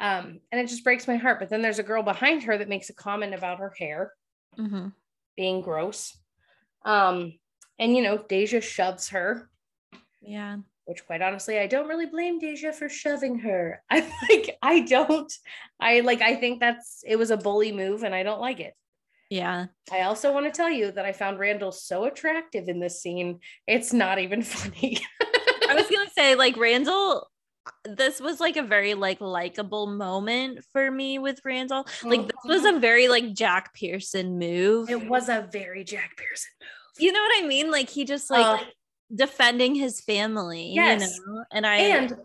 [0.00, 1.38] Um, and it just breaks my heart.
[1.38, 4.10] But then there's a girl behind her that makes a comment about her hair
[4.58, 4.88] mm-hmm.
[5.36, 6.16] being gross.
[6.84, 7.34] Um,
[7.78, 9.48] and you know, Deja shoves her.
[10.20, 10.58] Yeah.
[10.84, 13.82] Which quite honestly, I don't really blame Deja for shoving her.
[13.90, 15.32] I like I don't.
[15.78, 18.74] I like I think that's it was a bully move and I don't like it.
[19.30, 19.66] Yeah.
[19.92, 23.38] I also want to tell you that I found Randall so attractive in this scene.
[23.66, 24.98] It's not even funny.
[25.68, 27.29] I was gonna say, like Randall
[27.66, 31.86] Uh, this was like a very like likable moment for me with Randall.
[32.02, 32.76] Like this was mm-hmm.
[32.76, 34.90] a very like Jack Pearson move.
[34.90, 37.02] It was a very Jack Pearson move.
[37.02, 37.70] You know what I mean?
[37.70, 38.74] Like he just like, Uh, like
[39.14, 41.16] defending his family, Yes.
[41.16, 41.44] you know?
[41.52, 42.16] And I and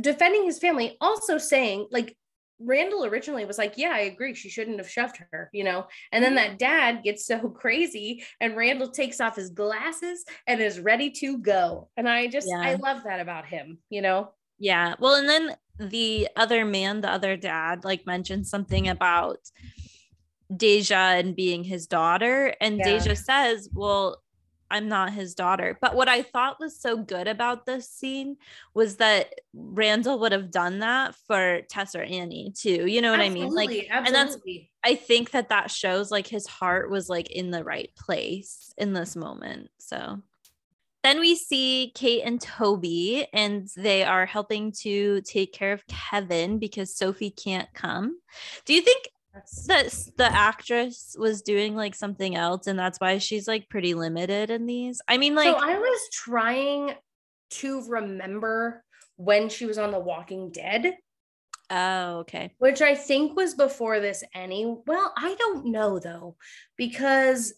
[0.00, 2.16] defending his family, also saying like
[2.60, 4.34] Randall originally was like, Yeah, I agree.
[4.34, 5.86] She shouldn't have shoved her, you know.
[6.12, 6.50] And then mm-hmm.
[6.50, 11.38] that dad gets so crazy, and Randall takes off his glasses and is ready to
[11.38, 11.88] go.
[11.96, 14.32] And I just, I love that about him, you know.
[14.60, 14.94] Yeah.
[15.00, 19.38] Well, and then the other man, the other dad, like mentioned something about
[20.54, 22.54] Deja and being his daughter.
[22.60, 22.84] And Yeah.
[22.98, 24.22] Deja says, Well,
[24.72, 25.76] I'm not his daughter.
[25.80, 28.36] But what I thought was so good about this scene
[28.72, 32.86] was that Randall would have done that for Tess or Annie too.
[32.86, 33.52] You know what I mean?
[33.52, 34.70] Like, Absolutely, and that's- absolutely.
[34.84, 38.92] I think that that shows like his heart was like in the right place in
[38.92, 39.70] this moment.
[39.78, 40.22] So
[41.02, 46.58] then we see Kate and Toby, and they are helping to take care of Kevin
[46.58, 48.18] because Sophie can't come.
[48.66, 49.08] Do you think
[49.66, 54.50] that the actress was doing like something else and that's why she's like pretty limited
[54.50, 55.00] in these?
[55.08, 56.94] I mean, like, so I was trying
[57.50, 58.84] to remember
[59.16, 60.96] when she was on The Walking Dead,
[61.70, 62.52] oh, okay.
[62.58, 64.76] which I think was before this any.
[64.86, 66.36] Well, I don't know though,
[66.76, 67.54] because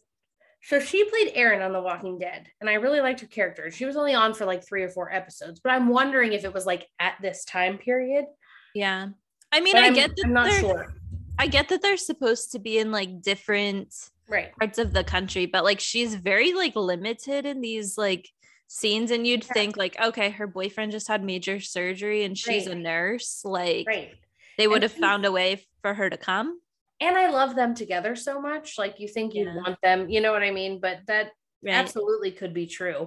[0.62, 3.70] so she played Erin on The Walking Dead, and I really liked her character.
[3.70, 6.54] She was only on for like three or four episodes, but I'm wondering if it
[6.54, 8.26] was like at this time period.
[8.74, 9.08] Yeah.
[9.50, 10.94] I mean, But I I'm, get that I'm not they're- sure.
[11.38, 13.92] I get that they're supposed to be in like different
[14.28, 14.56] Right.
[14.56, 18.28] parts of the country but like she's very like limited in these like
[18.68, 19.52] scenes and you'd Yeah.
[19.52, 24.12] think like okay her boyfriend just had major surgery and she's a nurse like Right.
[24.56, 26.60] they would And have found a way for her to come
[27.02, 28.78] And I love them together so much.
[28.78, 29.56] Like you think you'd Yeah.
[29.56, 30.78] want them, you know what I mean?
[30.80, 31.26] But that
[31.64, 33.00] right absolutely could be true.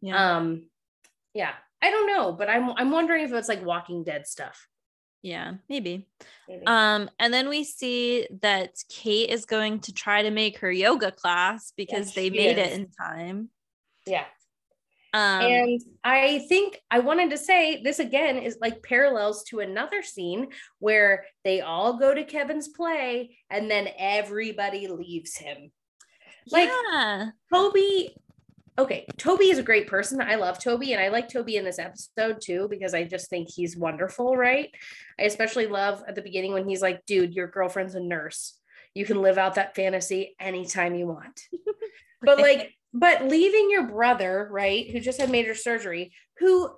[0.00, 0.70] yeah Um,
[1.34, 4.58] yeah, I don't know, but I'm I'm wondering if it's like Walking Dead stuff.
[5.22, 6.06] yeah maybe
[6.48, 6.62] Maybe.
[6.66, 11.10] um and then we see that kate is going to try to make her yoga
[11.10, 13.38] class because Yes, they made it in time
[14.06, 14.26] yeah,
[15.16, 20.02] um and I think I wanted to say this again is like parallels to another
[20.02, 20.48] scene
[20.78, 25.72] where they all go to Kevin's play and then everybody leaves him.
[26.50, 28.14] Like yeah Toby,
[28.78, 30.20] okay, Toby is a great person.
[30.20, 33.48] I love Toby, and I like Toby in this episode too because I just think
[33.50, 34.70] he's wonderful, right?
[35.18, 38.58] I especially love at the beginning when he's like, dude, your girlfriend's a nurse.
[38.94, 41.40] You can live out that fantasy anytime you want.
[42.22, 46.70] but like, but leaving your brother, right, who just had major surgery, who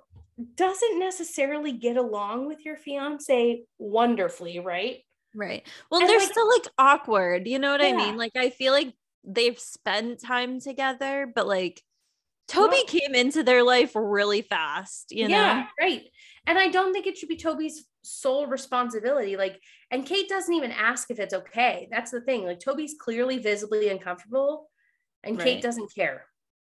[0.55, 4.99] doesn't necessarily get along with your fiance wonderfully, right?
[5.35, 5.67] Right.
[5.91, 7.47] Well, And, they're like- still like awkward.
[7.47, 8.17] You know what I mean?
[8.17, 11.81] Like, I feel like they've spent time together, but like
[12.47, 15.35] Toby Well- came into their life really fast, you know?
[15.35, 16.03] yeah, right.
[16.47, 19.37] And I don't think it should be Toby's sole responsibility.
[19.37, 19.59] Like,
[19.91, 21.87] and Kate doesn't even ask if it's okay.
[21.91, 22.45] That's the thing.
[22.45, 24.68] Like, Toby's clearly visibly uncomfortable,
[25.23, 26.25] and Kate doesn't care.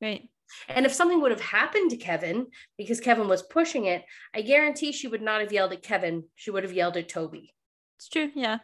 [0.00, 0.28] Right.
[0.68, 4.04] And if something would have happened to Kevin because Kevin was pushing it,
[4.34, 6.24] I guarantee she would not have yelled at Kevin.
[6.34, 7.54] She would have yelled at Toby.
[7.98, 8.30] It's true.
[8.34, 8.58] Yeah.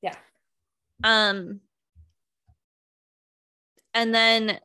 [0.00, 0.14] Yeah.
[1.02, 1.60] Um,
[3.92, 4.60] and then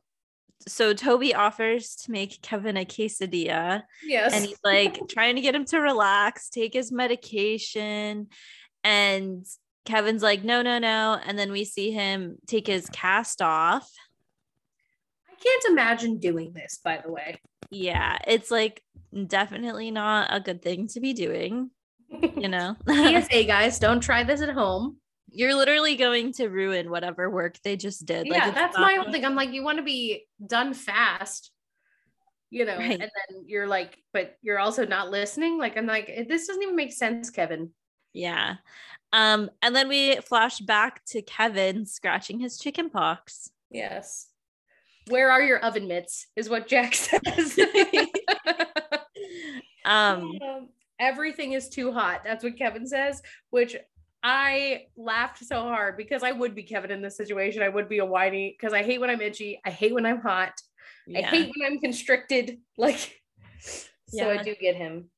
[0.68, 3.82] so Toby offers to make Kevin a quesadilla.
[4.04, 4.34] Yes.
[4.34, 8.28] and he's like trying to get him to relax, take his medication.
[8.84, 9.46] And
[9.84, 11.18] Kevin's like, no, no, no.
[11.24, 13.90] And then we see him take his cast off.
[15.42, 17.40] Can't imagine doing this, by the way.
[17.70, 18.82] Yeah, it's like
[19.26, 21.70] definitely not a good thing to be doing,
[22.10, 22.76] you know?
[22.88, 24.96] PSA, guys, don't try this at home.
[25.32, 28.26] You're literally going to ruin whatever work they just did.
[28.26, 29.24] Yeah, it's that's my whole thing.
[29.24, 31.52] I'm like, you want to be done fast,
[32.50, 33.00] you know, Right.
[33.00, 35.56] and then you're like, but you're also not listening.
[35.56, 37.70] Like, I'm like, "Eh, this doesn't even make sense, Kevin.
[38.12, 38.56] Yeah.
[39.12, 43.50] Um, and then we flash back to Kevin scratching his chicken pox.
[43.70, 44.26] Yes.
[45.08, 46.26] Where are your oven mitts?
[46.36, 47.58] Is what Jack says.
[49.84, 52.22] Um, Um, everything is too hot.
[52.24, 53.74] That's what Kevin says, which
[54.22, 57.62] I laughed so hard because I would be Kevin in this situation.
[57.62, 59.60] I would be a whiny because I hate when I'm itchy.
[59.64, 60.52] I hate when I'm hot.
[61.16, 62.58] I hate when I'm constricted.
[62.76, 63.20] Like,
[64.08, 65.10] so I do get him.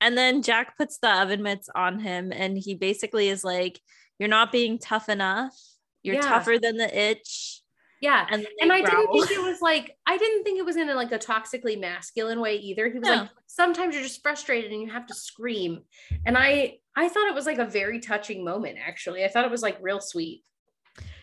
[0.00, 3.80] And then Jack puts the oven mitts on him, and he basically is like,
[4.18, 5.56] You're not being tough enough.
[6.02, 6.28] You're Yeah.
[6.28, 7.62] tougher than the itch.
[8.00, 8.26] Yeah.
[8.30, 10.94] And, And I didn't think it was like, I didn't think it was in a,
[10.94, 12.88] like a toxically masculine way either.
[12.88, 13.14] He was No.
[13.16, 15.80] like, sometimes you're just frustrated and you have to scream.
[16.24, 19.24] And I, I thought it was like a very touching moment, actually.
[19.24, 20.44] I thought it was like real sweet.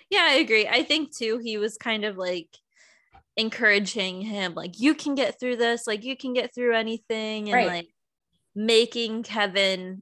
[0.09, 0.67] Yeah, I agree.
[0.67, 2.49] I think too, he was kind of like
[3.37, 7.49] encouraging him, like, You can get through this, like, you can get through anything.
[7.49, 7.67] And Right.
[7.67, 7.87] like,
[8.57, 10.01] making Kevin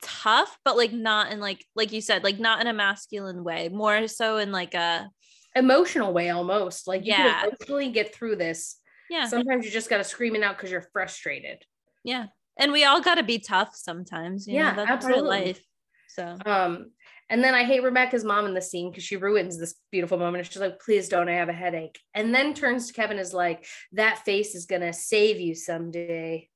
[0.00, 3.68] tough, but like not in like like you said, like not in a masculine way,
[3.68, 5.08] more so in like a
[5.54, 6.86] emotional way almost.
[6.88, 7.40] Like you Yeah.
[7.40, 8.76] can emotionally get through this.
[9.10, 11.64] yeah, Sometimes you just gotta scream it out because you're frustrated.
[12.02, 12.26] yeah.
[12.56, 14.46] And we all gotta be tough sometimes.
[14.46, 15.28] You Yeah, know, that's part of absolutely.
[15.46, 15.64] life.
[16.08, 16.92] So Um,
[17.28, 20.46] and then I hate Rebecca's mom in the scene because she ruins this beautiful moment.
[20.46, 21.98] She's like, please don't, I have a headache.
[22.14, 26.48] And then turns to Kevin is like, that face is gonna save you someday.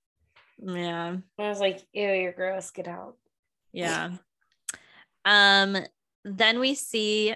[0.65, 1.09] yeah.
[1.09, 3.17] And I was like, ew, you're gross, get out.
[3.73, 4.11] Yeah.
[5.25, 5.77] Um,
[6.25, 7.35] then we see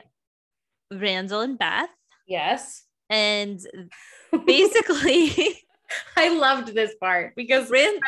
[1.00, 1.88] Randall and Beth,
[2.26, 2.84] Yes.
[3.10, 3.60] and
[4.46, 5.58] basically
[6.16, 8.00] I loved this part because Rand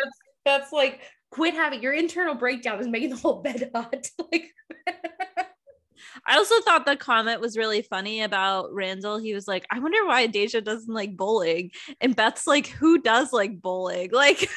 [0.44, 4.08] that's like quit having your internal breakdown is making the whole bed hot.
[4.32, 4.50] like
[6.26, 9.18] I also thought the comment was really funny about Randall.
[9.18, 11.70] He was like, I wonder why Deja doesn't like bowling.
[12.00, 14.10] And Beth's like, who does like bowling?
[14.12, 14.48] Like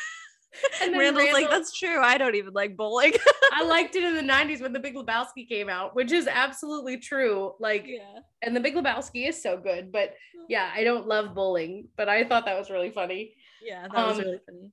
[0.81, 2.01] and Randall's like, that's true.
[2.01, 3.13] I don't even like bowling.
[3.53, 6.97] I liked it in the 90s when the Big Lebowski came out, which is absolutely
[6.97, 7.53] true.
[7.59, 8.19] Like yeah.
[8.41, 10.13] and the Big Lebowski is so good, but
[10.49, 13.33] yeah, I don't love bowling, but I thought that was really funny.
[13.63, 14.71] Yeah, that was Um, really funny.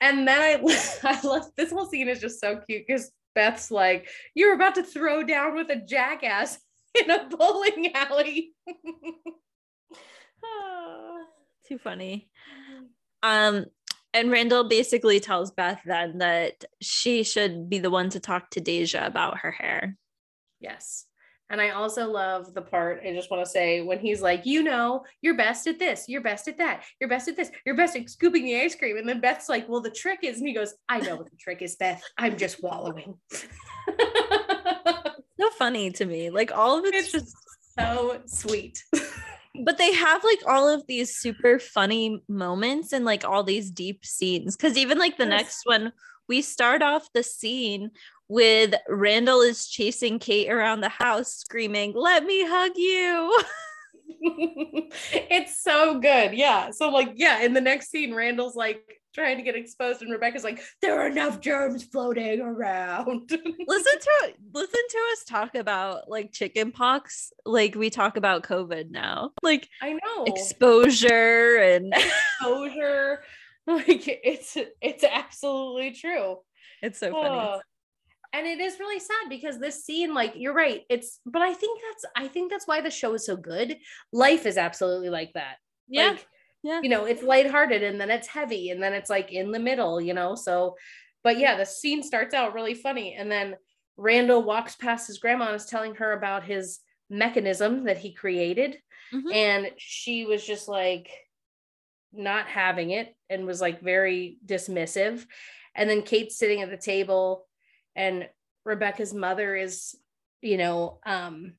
[0.00, 0.60] And then I
[1.02, 4.82] I love this whole scene is just so cute because Beth's like, you're about to
[4.82, 6.58] throw down with a jackass
[7.00, 8.52] in a bowling alley.
[11.68, 12.30] Too funny.
[13.22, 13.64] Um,
[14.16, 18.60] and Randall basically tells Beth then that she should be the one to talk to
[18.60, 19.96] Deja about her hair.
[20.60, 21.04] Yes.
[21.48, 24.64] And I also love the part, I just want to say, when he's like, you
[24.64, 27.94] know, you're best at this, you're best at that, you're best at this, you're best
[27.94, 28.96] at scooping the ice cream.
[28.96, 31.36] And then Beth's like, well, the trick is, and he goes, I know what the
[31.36, 32.02] trick is, Beth.
[32.18, 33.14] I'm just wallowing.
[35.38, 36.30] So funny to me.
[36.30, 37.36] Like all of it's, It's just
[37.78, 38.82] so sweet.
[39.64, 44.04] but they have like all of these super funny moments and like all these deep
[44.04, 44.56] scenes.
[44.56, 45.30] Cause even like the Yes.
[45.30, 45.92] next one,
[46.28, 47.90] we start off the scene
[48.28, 53.42] with Randall is chasing Kate around the house screaming, Let me hug you.
[54.20, 56.32] it's so good.
[56.34, 56.70] Yeah.
[56.70, 60.44] So, like, yeah, in the next scene, Randall's like trying to get exposed, and Rebecca's
[60.44, 63.30] like, there are enough germs floating around.
[63.30, 68.90] listen to listen to us talk about like chicken pox like we talk about covid
[68.90, 70.24] now like I know.
[70.26, 71.92] exposure and
[72.40, 73.22] exposure.
[73.66, 76.36] Like it's it's absolutely true.
[76.82, 77.60] it's so funny.
[78.32, 81.80] And it is really sad because this scene, like you're right, it's but I think
[81.80, 83.78] that's I think that's why the show is so good.
[84.12, 85.56] Life is absolutely like that.
[85.88, 86.26] yeah Like,
[86.66, 86.80] yeah.
[86.82, 90.00] you know, it's lighthearted and then it's heavy and then it's like in the middle,
[90.00, 90.34] you know.
[90.34, 90.76] So,
[91.22, 93.14] but yeah, the scene starts out really funny.
[93.14, 93.54] And then
[93.96, 98.78] Randall walks past his grandma and is telling her about his mechanism that he created.
[99.14, 99.32] Mhm.
[99.32, 101.08] And she was just like
[102.12, 105.24] not having it and was like very dismissive.
[105.76, 107.46] And then Kate's sitting at the table
[107.94, 108.28] and
[108.64, 109.94] Rebecca's mother is,
[110.42, 111.54] you know, um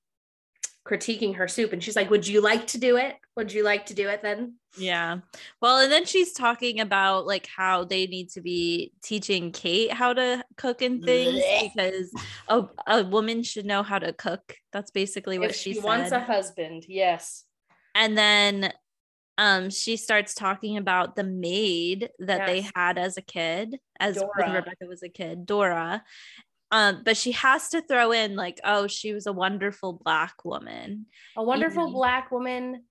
[0.88, 1.74] critiquing her soup.
[1.74, 3.16] And she's like, "Would you like to do it?
[3.36, 5.20] Would you like to do it then?" yeah.
[5.62, 10.14] Well and then she's talking about like how they need to be teaching kate how
[10.14, 12.12] to cook and things because
[12.48, 14.56] a, a woman should know how to cook.
[14.72, 17.44] That's basically what if she, she wants a husband, yes.
[17.96, 18.72] and then
[19.38, 24.54] um she starts talking about the maid that they had as a kid as when
[24.54, 26.04] rebecca was a kid dora
[26.72, 31.06] um but she has to throw in like oh she was a wonderful black woman
[31.36, 32.84] A wonderful black woman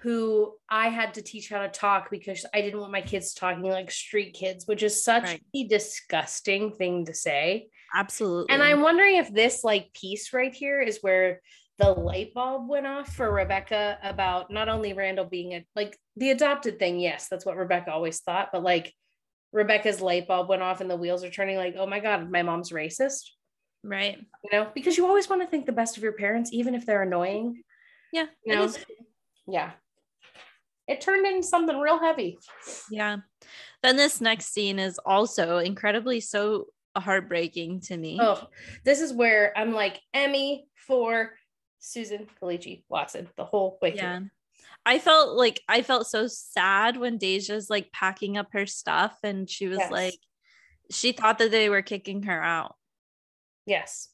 [0.00, 3.62] who I had to teach how to talk because I didn't want my kids talking
[3.62, 5.42] like street kids, which is such Right.
[5.54, 7.68] a disgusting thing to say.
[7.94, 11.40] absolutely And I'm wondering if this like piece right here is where
[11.78, 16.30] the light bulb went off for Rebecca about not only Randall being a like the
[16.32, 17.00] adopted thing.
[17.00, 18.92] Yes, that's what Rebecca always thought, but like
[19.54, 22.42] Rebecca's light bulb went off and the wheels are turning like, oh my God, my
[22.42, 23.30] mom's racist.
[23.82, 26.74] right You know, because you always want to think the best of your parents, even
[26.74, 27.62] if they're annoying.
[28.12, 28.72] yeah You know?
[29.46, 29.70] Yeah.
[30.88, 32.38] It turned into something real heavy.
[32.90, 33.18] yeah
[33.82, 38.48] then this next scene is also incredibly so heartbreaking to me Oh,
[38.84, 41.32] this is where I'm like Emmy for
[41.78, 44.00] Susan Kelechi Watson the whole way through.
[44.00, 44.20] yeah
[44.86, 49.48] i felt like i felt so sad when deja's like packing up her stuff and
[49.48, 49.90] she was Yes.
[49.90, 50.18] like
[50.90, 52.74] she thought that they were kicking her out
[53.66, 54.10] Yes.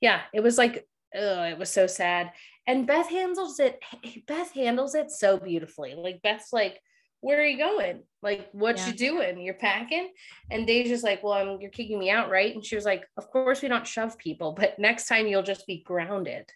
[0.00, 0.86] Yeah, it was like,
[1.16, 2.30] oh, it was so sad.
[2.66, 3.80] And Beth handles it,
[4.28, 5.94] Beth handles it so beautifully.
[5.96, 6.78] Like Beth's like,
[7.20, 8.02] where are you going?
[8.22, 8.86] Like, what Yeah.
[8.88, 9.40] you doing?
[9.40, 10.12] You're packing?
[10.50, 12.54] And Deja's like, well, I'm, you're kicking me out, right?
[12.54, 15.66] And she was like, of course we don't shove people, but next time you'll just
[15.66, 16.48] be grounded.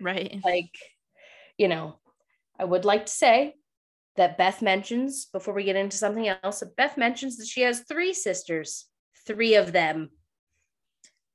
[0.00, 0.74] right Like,
[1.56, 1.98] you know,
[2.58, 3.54] I would like to say
[4.16, 8.12] that Beth mentions before we get into something else, Beth mentions that she has three
[8.12, 8.86] sisters
[9.26, 10.10] three of them.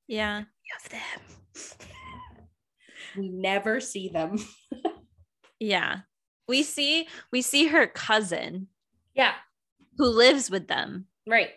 [0.07, 0.43] Yeah.
[0.43, 2.37] Three of them.
[3.17, 4.37] we never see them.
[5.61, 5.99] Yeah.
[6.47, 8.67] We see we see her cousin
[9.13, 9.33] yeah,
[9.97, 11.05] who lives with them.
[11.27, 11.51] right.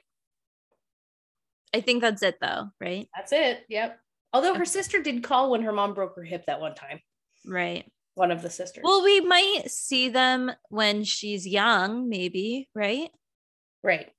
[1.73, 3.09] I think that's it though, right?
[3.17, 3.65] That's it.
[3.69, 3.99] Yep.
[4.33, 7.01] Although her sister did call when her mom broke her hip that one time.
[7.47, 7.91] Right.
[8.15, 8.83] One of the sisters.
[8.85, 13.11] Well, we might see them when she's young, maybe, right?
[13.83, 14.11] right.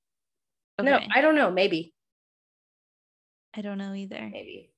[0.81, 1.49] No, I don't know.
[1.49, 1.93] Maybe.
[3.55, 4.29] I don't know either.
[4.29, 4.71] Maybe.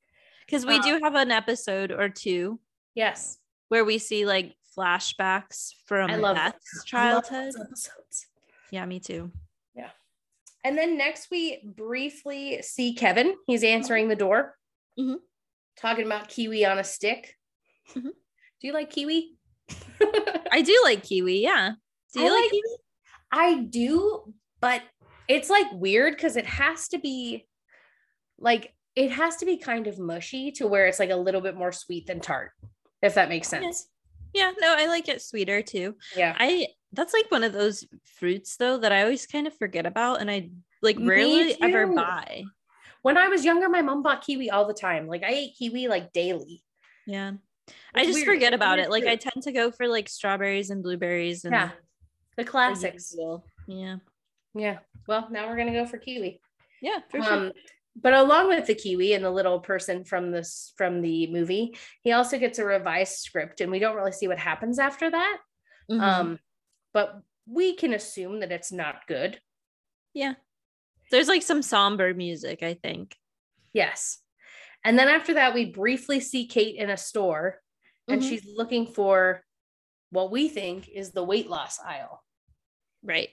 [0.45, 2.59] Because we Um, do have an episode or two
[2.93, 3.39] Yes.
[3.69, 6.59] where we see like flashbacks from I love Beth's
[6.93, 7.53] I love childhood.
[7.59, 8.27] episodes.
[8.69, 9.31] Yeah, me too.
[9.75, 9.89] Yeah.
[10.63, 13.35] And then next we briefly see Kevin.
[13.47, 14.55] He's answering the door,
[14.99, 15.17] Mhm.
[15.75, 17.35] talking about kiwi on a stick.
[17.89, 18.11] Mhm.
[18.61, 19.35] Do you like kiwi?
[20.51, 21.41] I do like kiwi.
[21.41, 21.73] Yeah.
[22.13, 22.77] Do you I like, like- kiwi?
[23.31, 24.81] I do, but
[25.27, 27.45] it's like weird because it has to be
[28.39, 31.55] like it has to be kind of mushy to where it's like a little bit
[31.55, 32.51] more sweet than tart,
[33.01, 33.87] if that makes sense.
[34.33, 35.95] Yeah, no, I like it sweeter too.
[36.15, 36.35] Yeah.
[36.39, 40.21] I that's like one of those fruits though that I always kind of forget about
[40.21, 40.49] and I
[40.81, 42.43] like rarely ever buy.
[43.01, 45.07] When I was younger, my mom bought kiwi all the time.
[45.07, 46.63] Like I ate kiwi like daily.
[47.05, 47.33] Yeah.
[47.93, 48.27] I just weird.
[48.27, 48.89] forget about it.
[48.89, 51.71] Like I tend to go for like strawberries and blueberries and Yeah.
[52.37, 53.15] The classics.
[53.67, 53.97] Yeah.
[54.53, 54.79] Yeah.
[55.07, 56.39] Well, now we're gonna go for kiwi.
[56.81, 57.33] Yeah, for sure.
[57.33, 57.51] Um,
[57.99, 62.11] but along with the kiwi and the little person from this from the movie, he
[62.11, 65.37] also gets a revised script, and we don't really see what happens after that.
[65.89, 65.99] Mhm.
[66.01, 66.39] Um,
[66.93, 69.41] but we can assume that it's not good.
[70.13, 70.33] yeah.
[71.09, 73.15] There's like some somber music, I think.
[73.71, 74.19] Yes.
[74.87, 77.61] And then after that, we briefly see Kate in a store,
[78.07, 78.29] and Mhm.
[78.29, 79.45] she's looking for
[80.11, 82.23] what we think is the weight loss aisle.
[83.03, 83.29] Right.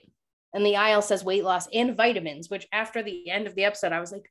[0.53, 3.93] And the aisle says weight loss and vitamins, which after the end of the episode,
[3.93, 4.29] I was like,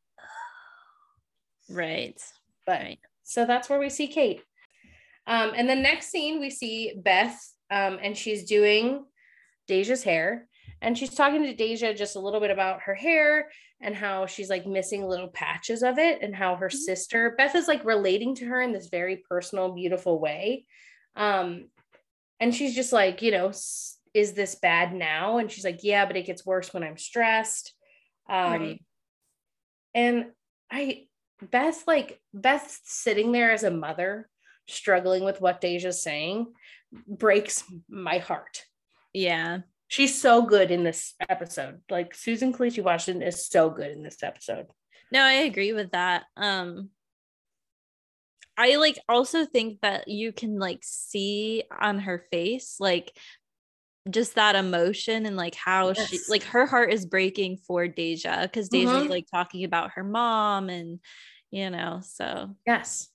[1.71, 2.21] Right.
[2.67, 3.01] but Right.
[3.23, 4.45] so that's where we see Kate.
[5.27, 9.07] Um, and the next scene we see Beth, um, and she's doing
[9.67, 10.47] Deja's hair,
[10.83, 13.51] and she's talking to Deja just a little bit about her hair
[13.85, 17.69] and how she's like missing little patches of it, and how her sister Beth is
[17.69, 20.67] like relating to her in this very personal, beautiful way.
[21.15, 21.69] Um,
[22.41, 25.39] and she's just like, you know, "S- is this bad now?
[25.39, 27.73] And she's like, yeah, but it gets worse when I'm stressed.
[28.29, 28.85] Um, Right.
[29.95, 30.27] and
[30.71, 31.07] I
[31.43, 34.29] Beth, like Beth sitting there as a mother,
[34.67, 36.47] struggling with what Deja's saying,
[37.07, 38.65] breaks my heart.
[39.13, 39.59] Yeah.
[39.89, 41.81] She's so good in this episode.
[41.91, 44.67] Like Susan Kelechi Washington is so good in this episode.
[45.13, 46.25] No, I agree with that.
[46.37, 46.91] Um
[48.57, 53.17] I like also think that you can like see on her face like
[54.09, 58.69] just that emotion and like how she like her heart is breaking for Deja because
[58.69, 59.09] Deja's Mhm.
[59.09, 61.01] like talking about her mom and
[61.51, 63.09] you know, so Yes.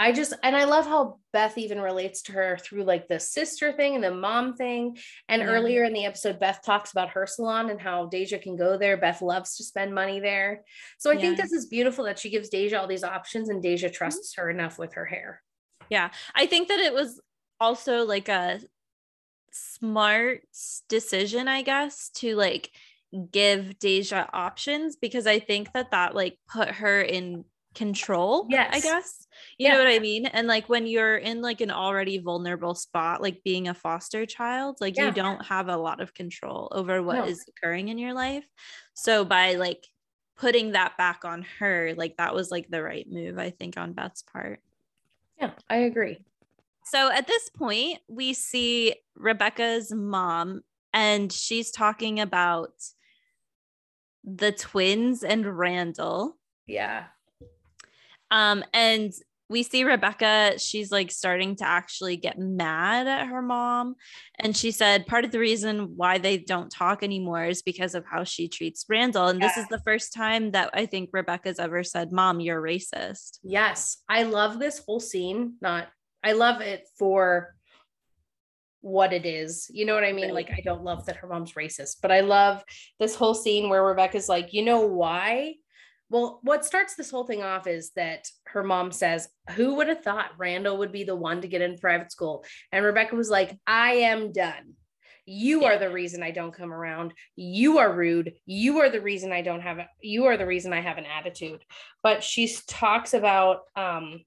[0.00, 3.72] I just and I love how Beth even relates to her through like the sister
[3.72, 4.96] thing and the mom thing.
[5.28, 5.48] And Yeah.
[5.48, 8.96] earlier in the episode, Beth talks about her salon and how Deja can go there.
[8.96, 10.62] Beth loves to spend money there.
[10.98, 13.90] So I think this is beautiful that she gives Deja all these options and Deja
[13.90, 15.42] trusts her enough with her hair.
[15.90, 16.10] yeah.
[16.34, 17.20] I think that it was
[17.60, 18.60] also like a
[19.50, 20.42] smart
[20.88, 22.70] decision, I guess, to like
[23.32, 27.44] give Deja options because I think that that like put her in
[27.78, 28.46] control.
[28.52, 29.26] I guess
[29.56, 30.26] you know what I mean.
[30.26, 34.78] And like when you're in like an already vulnerable spot, like being a foster child,
[34.80, 35.06] like Yeah.
[35.06, 37.44] you don't have a lot of control over what is No.
[37.56, 38.44] occurring in your life.
[38.94, 39.86] So by like
[40.36, 43.92] putting that back on her, like that was like the right move, I think, on
[43.92, 44.60] Beth's part.
[45.40, 46.18] Yeah, I agree.
[46.84, 50.62] So at this point, we see Rebecca's mom,
[50.92, 52.72] and she's talking about
[54.24, 56.38] the twins and Randall.
[56.66, 57.04] Yeah.
[58.30, 59.12] Um, and
[59.50, 63.94] we see Rebecca, she's like starting to actually get mad at her mom.
[64.38, 68.04] And she said part of the reason why they don't talk anymore is because of
[68.04, 69.28] how she treats Randall.
[69.28, 73.38] And this is the first time that I think Rebecca's ever said, Mom, you're racist.
[73.42, 73.98] Yes.
[74.08, 75.54] I love this whole scene.
[75.62, 75.88] Not
[76.22, 77.54] I love it for
[78.80, 79.70] what it is.
[79.72, 80.32] You know what I mean?
[80.32, 82.62] Like I don't love that her mom's racist, but I love
[82.98, 85.54] this whole scene where Rebecca's like, "You know why?"
[86.10, 90.02] Well, what starts this whole thing off is that her mom says, Who would have
[90.02, 92.44] thought Randall would be the one to get in private school?
[92.72, 94.74] And Rebecca was like, I am done.
[95.26, 97.12] You are the reason I don't come around.
[97.36, 98.32] You are rude.
[98.46, 101.04] You are the reason I don't have a, you are the reason I have an
[101.04, 101.62] attitude.
[102.02, 104.20] But she talks about um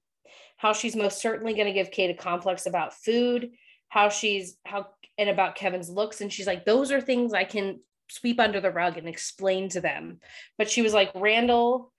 [0.58, 3.50] how she's most certainly going to give Kate a complex about food,
[3.88, 4.86] how she's how
[5.18, 7.80] and about Kevin's looks and she's like those are things I can
[8.12, 10.18] sweep under the rug and explain to them.
[10.58, 11.92] But she was like, Randall,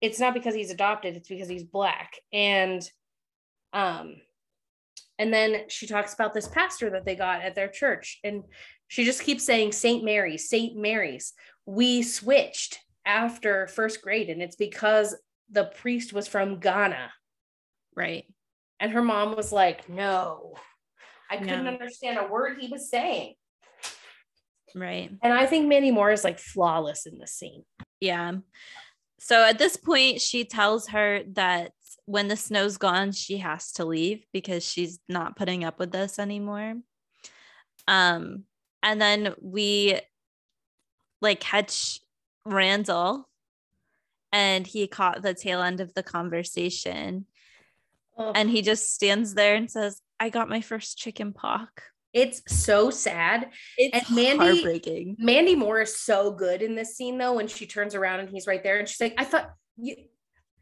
[0.00, 2.12] it's not because he's adopted, it's because he's black.
[2.32, 2.82] And
[3.72, 4.16] um,
[5.18, 8.18] and then she talks about this pastor that they got at their church.
[8.24, 8.42] And
[8.88, 10.04] she just keeps saying St.
[10.04, 10.76] Mary's, St.
[10.76, 11.32] Mary's.
[11.66, 15.16] We switched after first grade, and it's because
[15.50, 17.10] the priest was from Ghana.
[17.96, 18.24] Right.
[18.80, 20.54] And her mom was like, no,
[21.30, 21.70] I couldn't No.
[21.70, 23.34] understand a word he was saying.
[24.74, 25.10] Right.
[25.22, 27.64] And I think Mandy Moore is like flawless in this scene.
[28.00, 28.32] Yeah.
[29.20, 31.72] So at this point, she tells her that
[32.06, 36.18] when the snow's gone, she has to leave because she's not putting up with this
[36.18, 36.74] anymore.
[37.86, 38.44] Um,
[38.82, 39.98] and then we
[41.22, 42.00] like catch
[42.44, 43.28] Randall
[44.32, 47.26] and he caught the tail end of the conversation
[48.16, 51.82] and he just stands there and says, I got my first chicken pox.
[52.14, 53.50] It's so sad.
[53.76, 55.16] It's And Mandy- heartbreaking.
[55.18, 58.46] Mandy Moore is so good in this scene though when she turns around and he's
[58.46, 59.96] right there and she's like, I thought you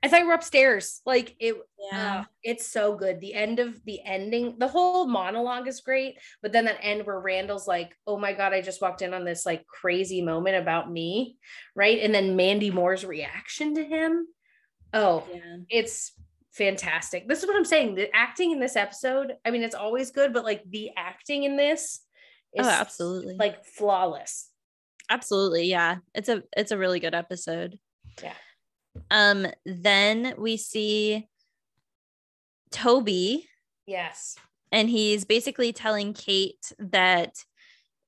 [0.04, 1.00] I thought you were upstairs.
[1.06, 1.54] Like it
[1.92, 3.20] uh, it's so good.
[3.20, 7.20] The end of the ending, the whole monologue is great, but then that end where
[7.20, 10.90] Randall's like, "Oh my god, I just walked in on this like crazy moment about
[10.90, 11.36] me,"
[11.76, 12.00] right?
[12.00, 14.26] And then Mandy Moore's reaction to him.
[14.92, 15.56] Oh, yeah.
[15.70, 16.12] it's
[16.52, 17.28] fantastic.
[17.28, 17.94] This is what I'm saying.
[17.94, 21.56] The acting in this episode, I mean, it's always good, but like the acting in
[21.56, 22.00] this
[22.54, 23.36] is Oh, absolutely.
[23.38, 24.48] like flawless.
[25.10, 27.78] absolutely yeah it's a it's a really good episode
[28.22, 28.34] Yeah.
[29.10, 31.28] um then we see
[32.70, 33.48] toby
[33.86, 34.36] Yes.
[34.70, 37.34] and he's basically telling kate that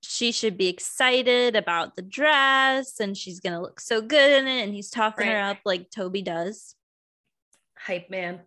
[0.02, 4.62] she should be excited about the dress and she's gonna look so good in it
[4.64, 6.74] and he's talking her up like toby does
[7.84, 8.40] Hype man.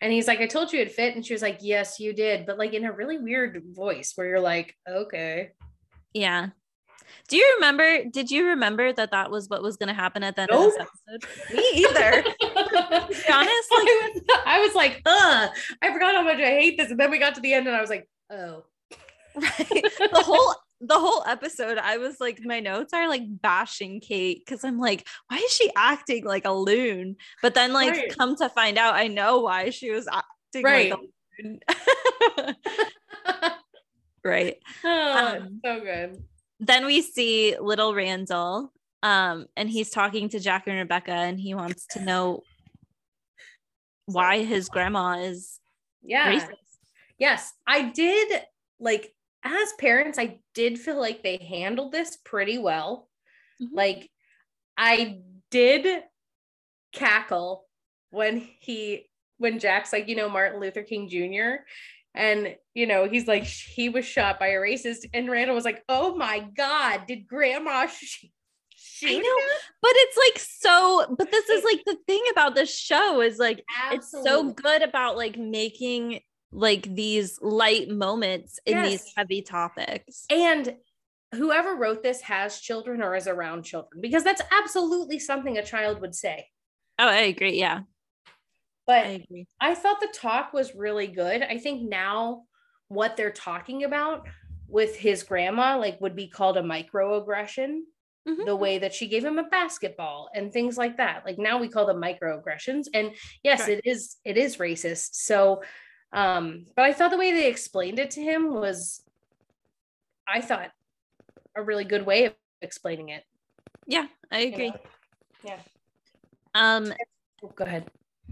[0.00, 1.16] And he's like, I told you it'd fit.
[1.16, 2.46] And she was like, Yes, you did.
[2.46, 5.50] But like in a really weird voice where you're like, Okay.
[6.12, 6.48] yeah
[7.28, 10.36] do you remember did you remember that that was what was going to happen at
[10.36, 13.32] the end of this episode me either honest, like-
[13.72, 15.50] I, was, I was like, Ugh,
[15.80, 16.90] I forgot how much I hate this.
[16.90, 18.64] And then we got to the end and I was like, Oh.
[19.36, 24.42] right the whole the whole episode i was like my notes are like bashing kate
[24.46, 28.16] because i'm like why is she acting like a loon but then like Right.
[28.16, 30.90] come to find out i know why she was acting Right.
[30.92, 32.54] like a loon
[34.24, 36.22] right oh, Um, so good.
[36.60, 38.72] then we see little randall
[39.02, 42.42] um and he's talking to jack and rebecca and he wants to know
[44.06, 45.60] why his grandma is
[46.02, 46.32] Yeah.
[46.32, 46.54] racist
[47.18, 48.42] Yes, I did
[48.78, 49.12] like
[49.48, 53.08] as parents, I did feel like they handled this pretty well.
[53.62, 53.68] Mhm.
[53.72, 54.10] Like
[54.76, 55.20] I
[55.50, 56.02] did
[56.92, 57.66] cackle
[58.10, 61.62] when he when Jack's like, you know, Martin Luther King Jr.
[62.14, 65.84] And you know, he's like, he was shot by a racist, and Randall was like,
[65.88, 68.24] "Oh my God, did Grandma sh-
[68.74, 69.48] shoot I know, him?"
[69.80, 73.62] but it's like so but this is like the thing about this show is like
[73.92, 76.20] it's so good about like making
[76.52, 80.24] like these light moments in these heavy topics.
[80.30, 80.76] And
[81.34, 86.00] whoever wrote this has children or is around children because that's absolutely something a child
[86.00, 86.48] would say.
[86.98, 87.58] Oh, I agree.
[87.58, 87.80] Yeah,
[88.86, 89.46] But I agree.
[89.60, 91.42] I thought the talk was really good.
[91.42, 92.44] I think now
[92.88, 94.26] what they're talking about
[94.66, 97.80] with his grandma like would be called a microaggression
[98.26, 98.44] Mhm.
[98.44, 101.68] the way that she gave him a basketball and things like that like now we
[101.68, 103.70] call them microaggressions and yes Sure.
[103.74, 105.62] it is it is racist so
[106.12, 109.02] um but i thought the way they explained it to him was
[110.26, 110.70] i thought
[111.56, 113.24] a really good way of explaining it
[113.86, 114.68] Yeah, I you agree.
[114.70, 114.76] know?
[115.44, 115.58] yeah
[116.54, 116.92] Um,
[117.42, 117.86] Oh, go ahead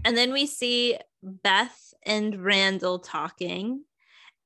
[0.05, 3.83] and then we see Beth and Randall talking.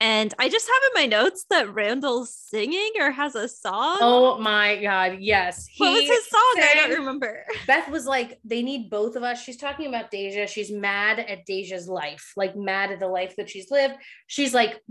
[0.02, 4.00] And I just have in my notes that Randall's singing or has a song.
[4.02, 6.42] oh my god yes what was his song?
[6.58, 7.46] I don't remember.
[7.68, 9.42] Beth was like, they need both of us.
[9.42, 10.48] She's talking about Deja.
[10.48, 13.96] She's mad at Deja's life, like mad at the life that she's lived.
[14.28, 14.82] She's like,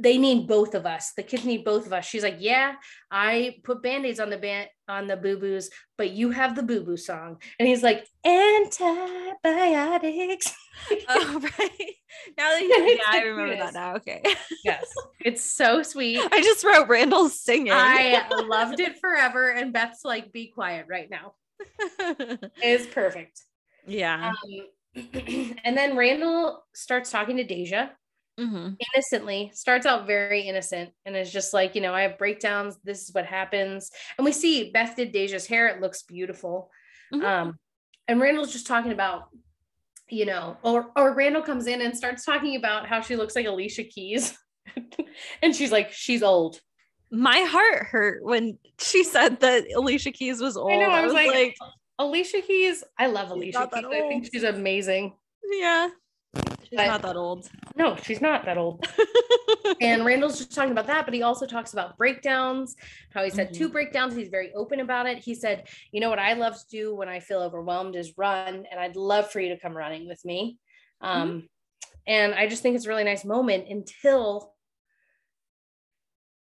[0.00, 1.12] they need both of us.
[1.16, 2.06] The kids need both of us.
[2.06, 2.74] She's like, yeah,
[3.10, 7.36] I put band-aids on the band on the boo-boos, but you have the boo-boo song.
[7.58, 10.54] And he's like, antibiotics.
[11.10, 11.92] Oh, right.
[12.38, 13.96] Now that you, yeah, I remember that now.
[13.96, 14.22] Okay.
[14.64, 14.90] yes,
[15.22, 16.18] it's so sweet.
[16.32, 17.70] I just wrote Randall singing.
[17.70, 19.50] I loved it forever.
[19.50, 21.34] And Beth's like, be quiet right now.
[22.62, 23.42] It's perfect.
[23.86, 24.32] yeah.
[24.32, 24.94] Um,
[25.64, 27.90] and then Randall starts talking to Deja.
[28.40, 28.76] Mhm.
[28.94, 33.02] innocently starts out very innocent and is just like you know i have breakdowns this
[33.08, 36.70] is what happens and we see beth did deja's hair it looks beautiful
[37.12, 37.24] Mhm.
[37.24, 37.58] um
[38.08, 39.28] and randall's just talking about
[40.08, 43.46] you know or or randall comes in and starts talking about how she looks like
[43.46, 44.36] alicia keys
[45.42, 46.60] and she's like she's old
[47.12, 50.70] My heart hurt when she said that Alicia Keys was old.
[50.72, 50.90] I know.
[50.90, 51.56] I I was was like, like,
[51.98, 52.84] Alicia Keys.
[52.96, 53.84] I love Alicia Keys.
[53.84, 55.16] I think she's amazing.
[55.50, 55.88] yeah,
[56.70, 57.48] she's But- not that old.
[57.76, 58.86] No, she's not that old.
[59.80, 62.76] And Randall's just talking about that, but he also talks about breakdowns,
[63.14, 64.14] how he said two breakdowns.
[64.14, 65.18] He's very open about it.
[65.18, 68.66] He said, You know what I love to do when I feel overwhelmed is run,
[68.70, 70.58] and I'd love for you to come running with me.
[71.00, 71.48] Um,
[72.06, 74.54] And I just think it's a really nice moment until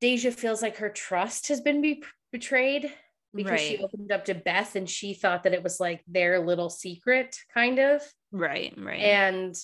[0.01, 2.93] Deja feels like her trust has been be- betrayed
[3.35, 6.71] because she opened up to Beth and she thought that it was like their little
[6.71, 8.03] secret, kind of.
[8.33, 9.01] right, right.
[9.01, 9.55] And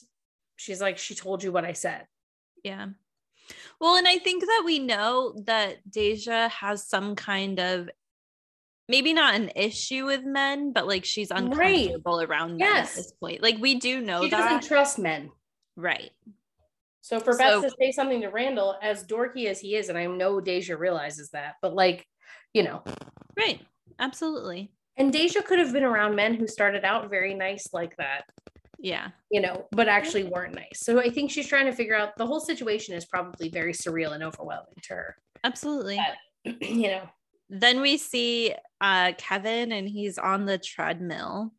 [0.57, 2.07] she's like, She told you what I said.
[2.65, 2.89] Yeah.
[3.81, 7.91] Well, and I think that we know that Deja has some kind of
[8.89, 11.41] maybe not an issue with men, but like she's Right.
[11.43, 12.91] uncomfortable around men Yes.
[12.91, 13.43] at this point.
[13.43, 14.39] Like we do know she that.
[14.39, 15.31] doesn't trust men.
[15.77, 16.11] right.
[17.05, 19.99] So for Beth So- to say something to Randall, as dorky as he is, and
[19.99, 22.07] I know Deja realizes that, but like,
[22.55, 22.85] you know,
[23.37, 23.61] Right.
[23.99, 24.71] Absolutely.
[24.97, 28.25] and Deja could have been around men who started out very nice like that,
[28.83, 29.09] Yeah.
[29.31, 30.81] you know, but actually weren't nice.
[30.81, 34.13] So I think she's trying to figure out the whole situation is probably very surreal
[34.13, 36.01] and overwhelming to her, Absolutely.
[36.45, 37.09] you know.
[37.49, 41.53] then we see uh Kevin and he's on the treadmill.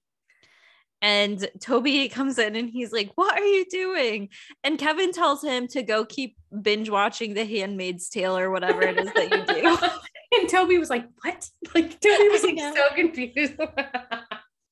[1.02, 4.30] And Toby comes in and he's like, What are you doing?
[4.64, 9.00] And Kevin tells him to go keep binge watching The Handmaid's Tale or whatever it
[9.00, 9.78] is that you do.
[10.40, 13.54] and Toby was like, "What?" Like Toby was like so confused.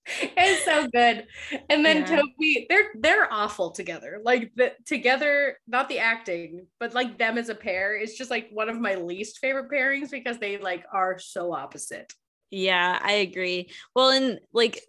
[0.21, 1.27] it's so good.
[1.69, 2.17] And then Yeah.
[2.17, 4.19] Toby, they're they're awful together.
[4.23, 8.49] Like the together, not the acting, but like them as a pair is just like
[8.51, 12.11] one of my least favorite pairings because they like are so opposite.
[12.49, 13.71] Yeah, I agree.
[13.95, 14.81] Well, and like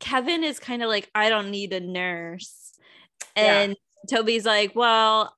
[0.00, 2.72] Kevin is kind of like, I don't need a nurse.
[3.36, 3.60] Yeah.
[3.60, 3.76] And
[4.10, 5.34] Toby's like, Well,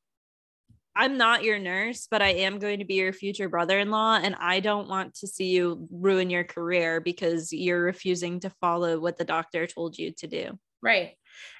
[0.97, 4.19] I'm not your nurse, but I am going to be your future brother in law.
[4.21, 8.99] And I don't want to see you ruin your career because you're refusing to follow
[8.99, 10.59] what the doctor told you to do.
[10.83, 11.13] Right.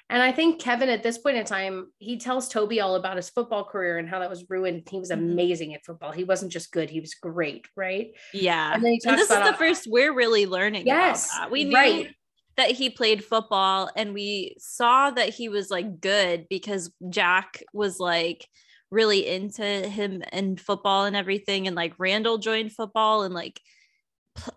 [0.09, 3.29] And I think Kevin at this point in time, he tells Toby all about his
[3.29, 4.87] football career and how that was ruined.
[4.89, 5.17] He was Mhm.
[5.17, 6.11] amazing at football.
[6.11, 8.13] He wasn't just good, he was great, right?
[8.33, 8.73] Yeah.
[8.73, 11.51] And then he And this is the first we're really learning Yes, about that.
[11.51, 12.15] We knew right.
[12.55, 17.99] that he played football and we saw that he was like good because Jack was
[17.99, 18.47] like
[18.91, 23.59] really into him and football and everything and like Randall joined football and like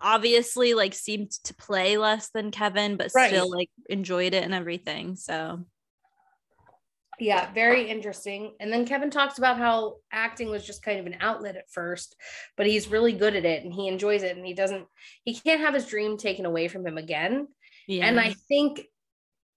[0.01, 3.29] obviously like seemed to play less than Kevin but Right.
[3.29, 5.65] still like enjoyed it and everything so
[7.19, 8.53] Yeah, very interesting.
[8.59, 12.15] And then Kevin talks about how acting was just kind of an outlet at first,
[12.57, 14.87] but he's really good at it and he enjoys it and he doesn't
[15.23, 17.47] he can't have his dream taken away from him again.
[17.87, 18.81] yeah And I think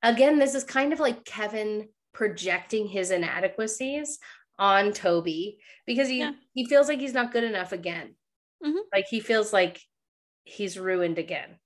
[0.03, 4.18] again this is kind of like Kevin projecting his inadequacies
[4.59, 6.32] on Toby because he Yeah.
[6.52, 8.14] he feels like he's not good enough again.
[8.64, 8.80] Mhm.
[8.92, 9.80] Like he feels like
[10.44, 11.59] he's ruined again.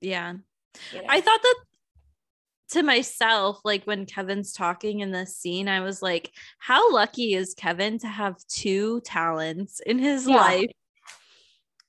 [0.00, 0.34] yeah?
[1.08, 1.56] I thought that
[2.70, 7.54] to myself, like when Kevin's talking in this scene, I was like, how lucky is
[7.54, 10.36] Kevin to have two talents in his Yeah.
[10.36, 10.70] life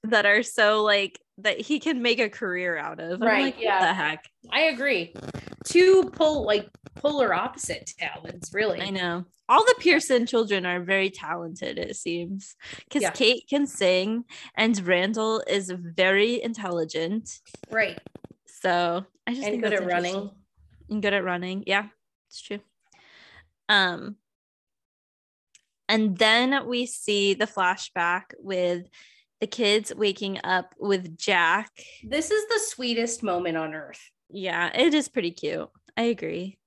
[0.03, 3.21] that are so like that he can make a career out of?
[3.21, 3.85] I'm Right, like, what yeah.
[3.85, 4.25] the heck?
[4.51, 5.13] I agree.
[5.65, 8.81] Two pull like polar opposite talents, really.
[8.81, 9.25] I know.
[9.47, 12.55] All the Pearson children are very talented, it seems.
[12.85, 13.11] Because Yeah.
[13.11, 14.23] Kate can sing
[14.55, 17.29] and Randall is very intelligent.
[17.69, 17.99] Right.
[18.61, 20.31] So I just And think good at running.
[20.89, 21.63] and good at running.
[21.67, 21.87] Yeah,
[22.29, 22.59] it's true.
[23.67, 24.17] Um,
[25.87, 28.87] and then we see the flashback with
[29.39, 31.71] the kids waking up with Jack.
[32.03, 34.01] This is the sweetest moment on earth.
[34.29, 35.69] Yeah, it is pretty cute.
[35.97, 36.57] I agree.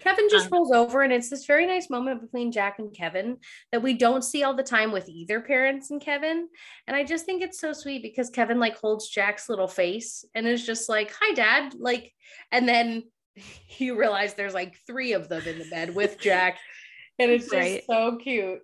[0.00, 3.38] Kevin just Um, rolls over, and it's this very nice moment between Jack and Kevin
[3.70, 6.48] that we don't see all the time with either parents and Kevin.
[6.88, 10.44] And I just think it's so sweet because Kevin like holds Jack's little face and
[10.46, 12.12] is just like, "Hi, Dad," like,
[12.50, 13.04] and then
[13.78, 16.58] you realize there's like three of them in the bed with Jack,
[17.20, 17.84] and it's just Right.
[17.88, 18.60] so cute.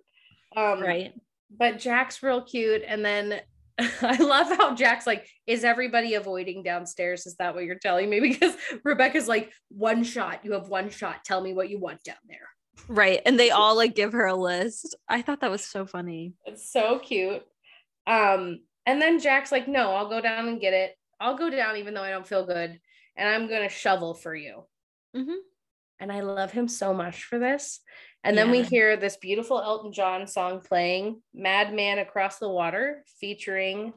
[0.57, 1.13] Um, Right.
[1.49, 2.83] but Jack's real cute.
[2.85, 3.39] And then
[4.01, 7.25] I love how Jack's like, is everybody avoiding downstairs?
[7.25, 8.19] Is that what you're telling me?
[8.29, 11.23] Because Rebecca's like, one shot, you have one shot.
[11.25, 12.49] Tell me what you want down there.
[12.87, 13.21] Right.
[13.25, 14.95] And they all like give her a list.
[15.07, 16.33] I thought that was so funny.
[16.45, 17.43] It's so cute.
[18.07, 20.95] Um, and then Jack's like, no, I'll go down and get it.
[21.19, 22.79] I'll go down even though I don't feel good.
[23.17, 24.63] And I'm gonna shovel for you.
[25.15, 25.35] Mhm.
[25.99, 27.81] And I love him so much for this.
[28.23, 33.93] And then we hear this beautiful Elton John song playing, Madman Across the Water, featuring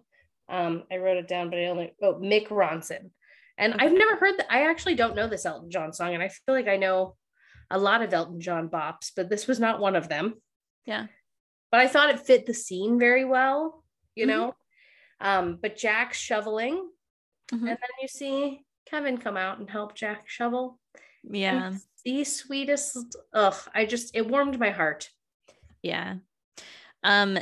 [0.49, 3.11] um, I wrote it down, but I only oh Mick Ronson.
[3.59, 4.53] And I've never heard that.
[4.53, 7.17] I actually don't know this Elton John song, and I feel like I know
[7.71, 10.35] a lot of Elton John bops, but this was not one of them.
[10.85, 11.07] Yeah.
[11.71, 13.83] But I thought it fit the scene very well.
[14.15, 14.29] you Mhm.
[14.29, 14.55] know?
[15.21, 16.75] Um, but Jack shoveling,
[17.51, 17.61] Mhm.
[17.61, 20.79] and then you see Kevin come out and help Jack shovel.
[21.23, 21.73] Yeah.
[21.73, 23.17] it's the sweetest.
[23.35, 25.09] Ugh, I just it warmed my heart.
[25.83, 26.17] Yeah.
[27.03, 27.39] Um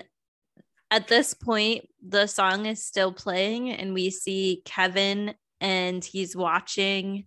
[0.90, 7.26] at this point the song is still playing and we see Kevin and he's watching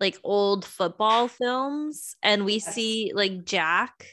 [0.00, 2.74] like old football films and we Yes.
[2.74, 4.06] see like Jack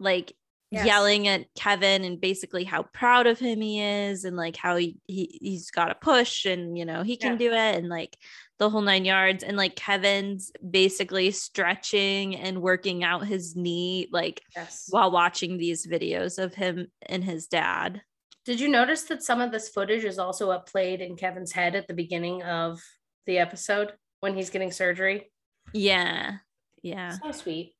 [0.00, 0.32] like
[0.70, 0.84] Yes.
[0.84, 4.98] yelling at Kevin and basically how proud of him he is and like how he,
[5.06, 7.38] he he's got a push and you know he can Yeah.
[7.38, 8.14] do it and like
[8.58, 14.42] the whole nine yards and like Kevin's basically stretching and working out his knee like
[14.56, 14.86] Yes.
[14.90, 18.02] while watching these videos of him and his dad.
[18.44, 21.86] Did you notice that some of this footage is also upplayed in Kevin's head at
[21.86, 22.80] the beginning of
[23.26, 25.30] the episode when he's getting surgery?
[25.72, 26.38] Yeah.
[26.82, 27.10] Yeah.
[27.22, 27.74] So sweet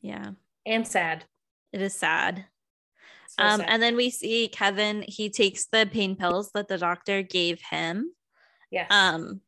[0.00, 0.32] Yeah.
[0.66, 1.24] and sad.
[1.72, 2.44] It is sad.
[3.30, 3.68] So um sad.
[3.70, 8.12] and then we see Kevin he takes the pain pills that the doctor gave him.
[8.70, 8.86] Yeah.
[8.90, 9.40] um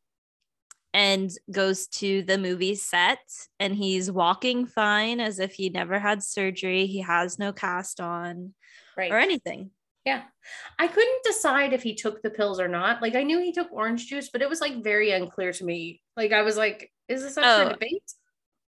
[0.94, 3.18] and goes to the movie set
[3.58, 8.52] and he's walking fine as if he never had surgery he has no cast on
[8.96, 9.10] right.
[9.10, 9.70] or anything
[10.04, 10.22] Yeah.
[10.78, 13.00] I couldn't decide if he took the pills or not.
[13.00, 16.02] Like I knew he took orange juice, but it was like very unclear to me.
[16.16, 17.64] Like I was like, is this up Oh.
[17.68, 18.02] for debate?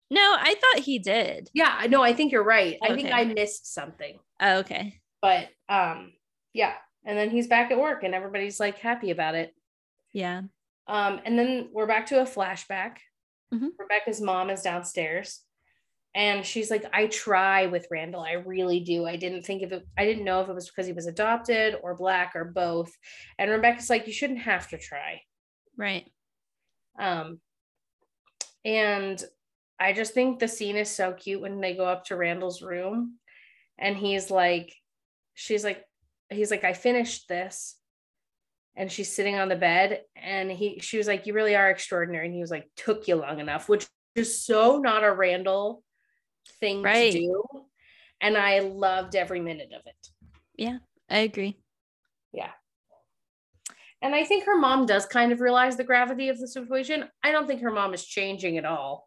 [0.10, 2.02] no i thought he did Yeah, I know.
[2.02, 2.78] I think you're right.
[2.82, 4.18] I think I missed something.
[4.40, 6.14] oh, okay But um,
[6.54, 6.74] yeah.
[7.06, 9.54] And then he's back at work and everybody's like happy about it.
[10.14, 10.44] yeah
[10.88, 12.98] Um, and then we're back to a flashback.
[13.54, 13.70] Mhm.
[13.78, 15.42] Rebecca's mom is downstairs.
[16.16, 18.22] And she's like, I try with Randall.
[18.22, 19.06] I really do.
[19.06, 19.86] I didn't think of it.
[19.98, 22.92] I didn't know if it was because he was adopted or black or both.
[23.38, 25.22] And Rebecca's like, you shouldn't have to try.
[25.76, 26.12] right
[26.98, 27.40] Um,
[28.66, 29.24] and
[29.80, 33.20] I just think the scene is so cute when they go up to Randall's room
[33.78, 34.74] and he's like,
[35.36, 35.84] she's like,
[36.32, 37.76] he's like, I finished this.
[38.78, 42.28] And she's sitting on the bed and he she was like, You really are extraordinary.
[42.28, 45.84] And he was like, took you long enough, which is so not a Randall
[46.60, 47.12] thing Right.
[47.12, 47.44] to do.
[48.22, 50.08] And I loved every minute of it.
[50.56, 50.78] Yeah,
[51.10, 51.58] I agree
[52.32, 52.52] Yeah.
[54.02, 57.10] And I think her mom does kind of realize the gravity of the situation.
[57.24, 59.07] I don't think her mom is changing at all.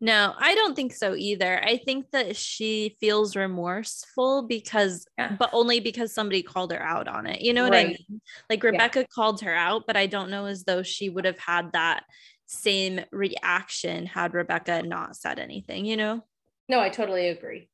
[0.00, 5.36] No i don't think so either i think that she feels remorseful because Yeah.
[5.38, 8.20] but only because somebody called her out on it you know what i mean
[8.50, 11.72] like rebecca called her out but i don't know as though she would have had
[11.72, 12.04] that
[12.46, 16.22] same reaction had rebecca not said anything you know
[16.68, 17.68] No, I totally agree.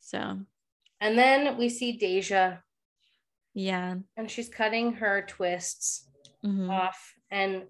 [0.00, 0.38] so
[1.00, 2.58] And then we see Deja
[3.54, 6.08] yeah and she's cutting her twists
[6.44, 6.68] Mhm.
[6.70, 7.14] off.
[7.30, 7.68] And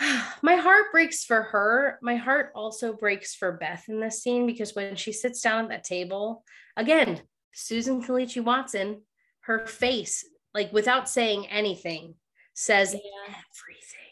[0.42, 1.98] my heart breaks for her.
[2.02, 5.70] My heart also breaks for Beth in this scene because when she sits down at
[5.70, 6.44] that table,
[6.76, 7.20] again,
[7.52, 9.02] Susan Kelechi Watson,
[9.42, 10.24] her face,
[10.54, 12.14] like without saying anything,
[12.54, 13.00] says Yeah.
[13.28, 14.06] everything.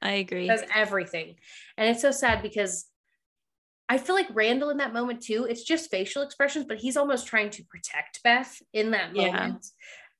[0.00, 1.36] i agree Says everything.
[1.76, 2.86] And it's so sad because
[3.88, 7.26] I feel like Randall in that moment too, it's just facial expressions, but he's almost
[7.26, 9.30] trying to protect Beth in that Yeah.
[9.32, 9.66] moment.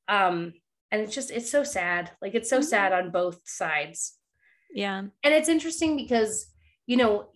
[0.07, 0.53] Um,
[0.91, 2.11] and it's just, it's so sad.
[2.21, 2.65] Like it's so Mhm.
[2.65, 4.18] sad on both sides.
[4.71, 6.47] Yeah And it's interesting because,
[6.85, 7.29] you know,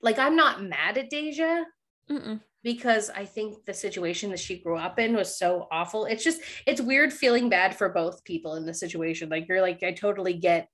[0.00, 1.64] like I'm not mad at Deja
[2.10, 2.40] Mm-mm.
[2.62, 6.04] because I think the situation that she grew up in was so awful.
[6.04, 9.28] It's just, it's weird feeling bad for both people in the situation.
[9.28, 10.68] Like you're like, I totally get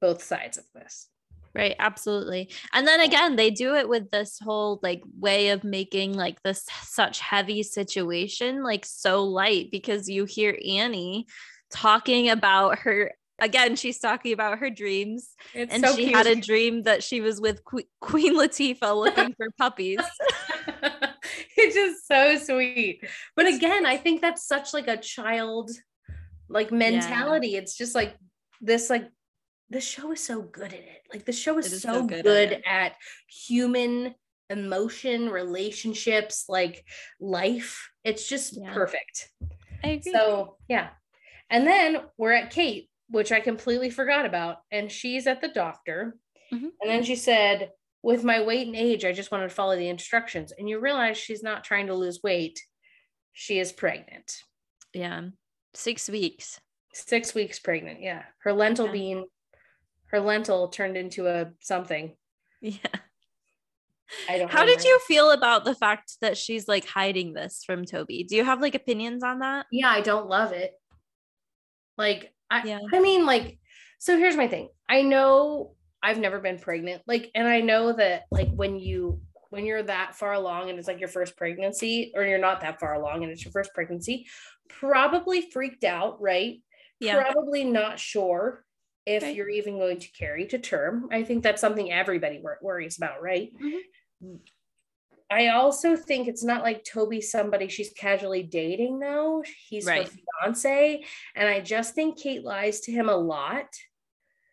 [0.00, 1.08] both sides of this.
[1.54, 2.50] Right, absolutely.
[2.72, 6.66] And then again, they do it with this whole like way of making like this
[6.82, 11.26] such heavy situation like so light because you hear Annie
[11.70, 16.82] talking about her again, she's talking about her dreams It's and she had a dream
[16.82, 20.00] that she was with Que- Queen Latifah looking for puppies.
[21.56, 23.04] it's just so sweet.
[23.36, 25.70] But again, I think that's such like a child
[26.48, 27.56] like mentality.
[27.56, 28.16] It's just like
[28.60, 29.08] this like
[29.70, 31.02] the show is so good at it.
[31.12, 32.96] Like the show is, is so, so good, good at at,
[33.28, 34.14] human
[34.50, 36.84] emotion, relationships, like
[37.20, 37.90] life.
[38.04, 38.72] It's just Yeah.
[38.72, 39.30] perfect.
[39.82, 40.12] I agree.
[40.12, 40.90] So, yeah.
[41.50, 46.16] And then we're at Kate, which I completely forgot about, and she's at the doctor.
[46.52, 46.70] Mhm.
[46.80, 47.70] And then she said,
[48.02, 50.52] With my weight and age, I just wanted to follow the instructions.
[50.52, 52.60] And you realize she's not trying to lose weight,
[53.32, 54.42] she is pregnant.
[54.92, 55.22] yeah.
[55.72, 56.60] Six weeks.
[56.92, 58.00] Six weeks pregnant.
[58.02, 58.24] Yeah.
[58.42, 58.92] Her lentil Yeah.
[58.92, 59.24] bean,
[60.06, 62.16] her lentil turned into a something.
[62.60, 62.76] Yeah.
[64.28, 67.84] I don't How did you feel about the fact that she's like hiding this from
[67.86, 68.22] Toby?
[68.24, 69.66] Do you have like opinions on that?
[69.72, 70.72] yeah i don't love it
[71.96, 72.32] like
[72.62, 72.78] i Yeah.
[72.92, 73.58] i mean like
[73.98, 78.24] so here's my thing i know i've never been pregnant like and i know that
[78.30, 82.24] like when you when you're that far along and it's like your first pregnancy, or
[82.24, 84.26] you're not that far along and it's your first pregnancy,
[84.68, 86.60] probably freaked out, right?
[86.98, 87.22] Yeah.
[87.22, 88.64] Probably not sure
[89.06, 89.32] if Okay.
[89.32, 91.08] you're even going to carry to term.
[91.12, 93.52] I think that's something everybody wor- worries about, right?
[93.62, 94.40] Mhm.
[95.30, 99.42] I also think it's not like Toby's somebody she's casually dating, though.
[99.68, 100.06] He's Right.
[100.06, 101.04] her fiance.
[101.34, 103.66] And I just think Kate lies to him a lot.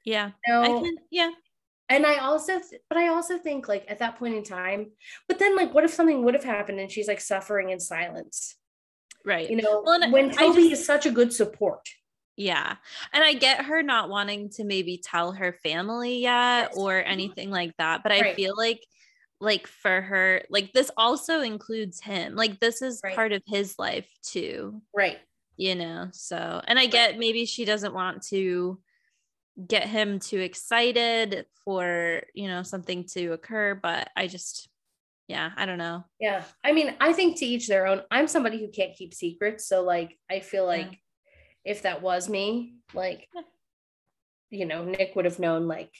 [0.05, 0.31] Yeah.
[0.47, 1.31] I can, yeah.
[1.89, 4.91] and I also, th- but I also think like at that point in time,
[5.27, 8.55] but then like, what if something would have happened and she's like suffering in silence?
[9.23, 9.47] Right.
[9.49, 11.87] You know, Well, when Toby just- is such a good support.
[12.37, 12.77] Yeah.
[13.13, 17.75] And I get her not wanting to maybe tell her family yet or anything like
[17.77, 18.01] that.
[18.01, 18.35] But I Right.
[18.35, 18.83] feel like
[19.41, 22.35] like for her, like this also includes him.
[22.35, 23.15] Like this is Right.
[23.15, 25.19] part of his life too, Right.
[25.57, 26.09] you know.
[26.13, 28.79] So and I get maybe she doesn't want to
[29.67, 34.69] get him too excited for, you know, something to occur, but I just
[35.27, 36.03] yeah, I don't know.
[36.19, 36.43] Yeah.
[36.63, 38.01] I mean, I think to each their own.
[38.11, 39.65] I'm somebody who can't keep secrets.
[39.65, 40.85] So like I feel Yeah.
[40.87, 40.99] like
[41.65, 43.27] if that was me, like
[44.49, 45.91] you know, Nick would have known like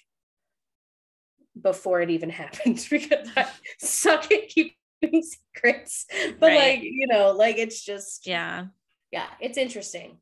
[1.62, 3.47] before it even happens because I
[3.80, 4.74] suck at keeping
[5.24, 6.05] secrets.
[6.39, 6.76] But Right.
[6.76, 8.66] like, you know, like it's just Yeah.
[9.12, 10.18] yeah, it's interesting.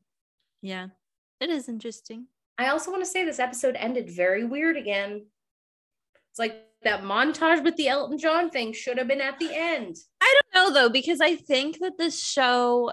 [0.62, 0.88] Yeah.
[1.40, 2.26] It is interesting.
[2.58, 5.24] I also want to say this episode ended very weird again.
[6.30, 9.96] It's like that montage with the Elton John thing should have been at the end.
[10.20, 12.92] I don't know though, because I think that this show,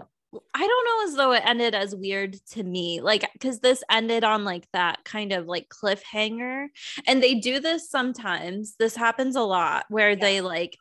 [0.53, 2.99] I don't know as though it ended as weird to me.
[3.01, 6.67] Like, because this ended on like that kind of like cliffhanger.
[7.07, 8.75] And they do this sometimes.
[8.77, 10.15] This happens a lot where Yeah.
[10.15, 10.77] they like,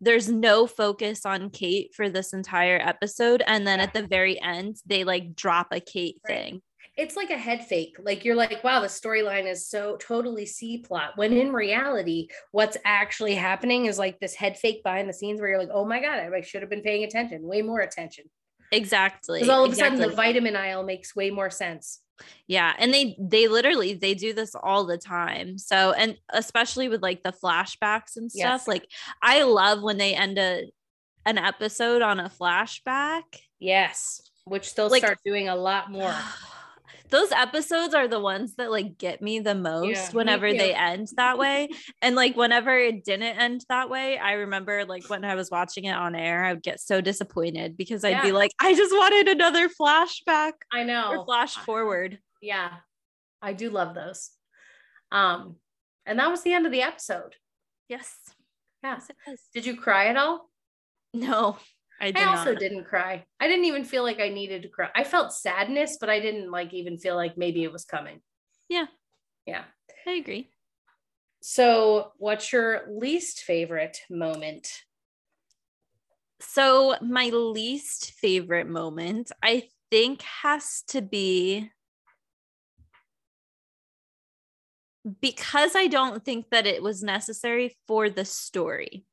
[0.00, 3.42] there's no focus on Kate for this entire episode.
[3.46, 3.84] And then Yeah.
[3.84, 6.36] at the very end, they like drop a Kate Right.
[6.36, 6.62] thing.
[6.96, 7.96] It's like a head fake.
[7.98, 11.12] Like you're like, wow, the storyline is so totally C plot.
[11.16, 15.50] When in reality, what's actually happening is like this head fake behind the scenes where
[15.50, 18.24] you're like, oh my God, I should have been paying attention, way more attention.
[18.72, 19.40] Exactly.
[19.40, 22.00] Because all of a sudden the vitamin aisle makes way more sense.
[22.46, 25.58] Yeah, and they they literally they do this all the time.
[25.58, 28.62] So and especially with like the flashbacks and stuff.
[28.62, 28.68] Yes.
[28.68, 28.86] Like
[29.22, 30.70] I love when they end a
[31.26, 33.22] an episode on a flashback.
[33.58, 34.22] Yes.
[34.44, 36.14] Which they'll Like- start doing a lot more.
[37.08, 41.08] Those episodes are the ones that like get me the most Yeah, whenever they end
[41.16, 41.68] that way.
[42.02, 45.84] and like whenever it didn't end that way, I remember like when I was watching
[45.84, 49.28] it on air, I would get so disappointed because I'd be like, I just wanted
[49.28, 51.10] another flashback I know.
[51.10, 52.18] or flash forward.
[52.42, 52.70] Yeah.
[53.42, 54.30] I do love those.
[55.12, 55.56] Um,
[56.04, 57.34] and that was the end of the episode.
[57.88, 58.14] Yes.
[58.82, 58.98] Yeah.
[59.26, 59.40] Yes.
[59.54, 60.50] Did you cry at all?
[61.14, 61.56] No,
[62.00, 62.60] I did I also not.
[62.60, 63.24] didn't cry.
[63.40, 64.88] I didn't even feel like I needed to cry.
[64.94, 68.20] I felt sadness, but I didn't like even feel like maybe it was coming.
[68.68, 68.86] Yeah.
[69.46, 69.64] Yeah.
[70.06, 70.50] I agree.
[71.40, 74.68] So, what's your least favorite moment?
[76.40, 81.70] So, my least favorite moment, I think, has to be
[85.20, 89.04] because I don't think that it was necessary for the story.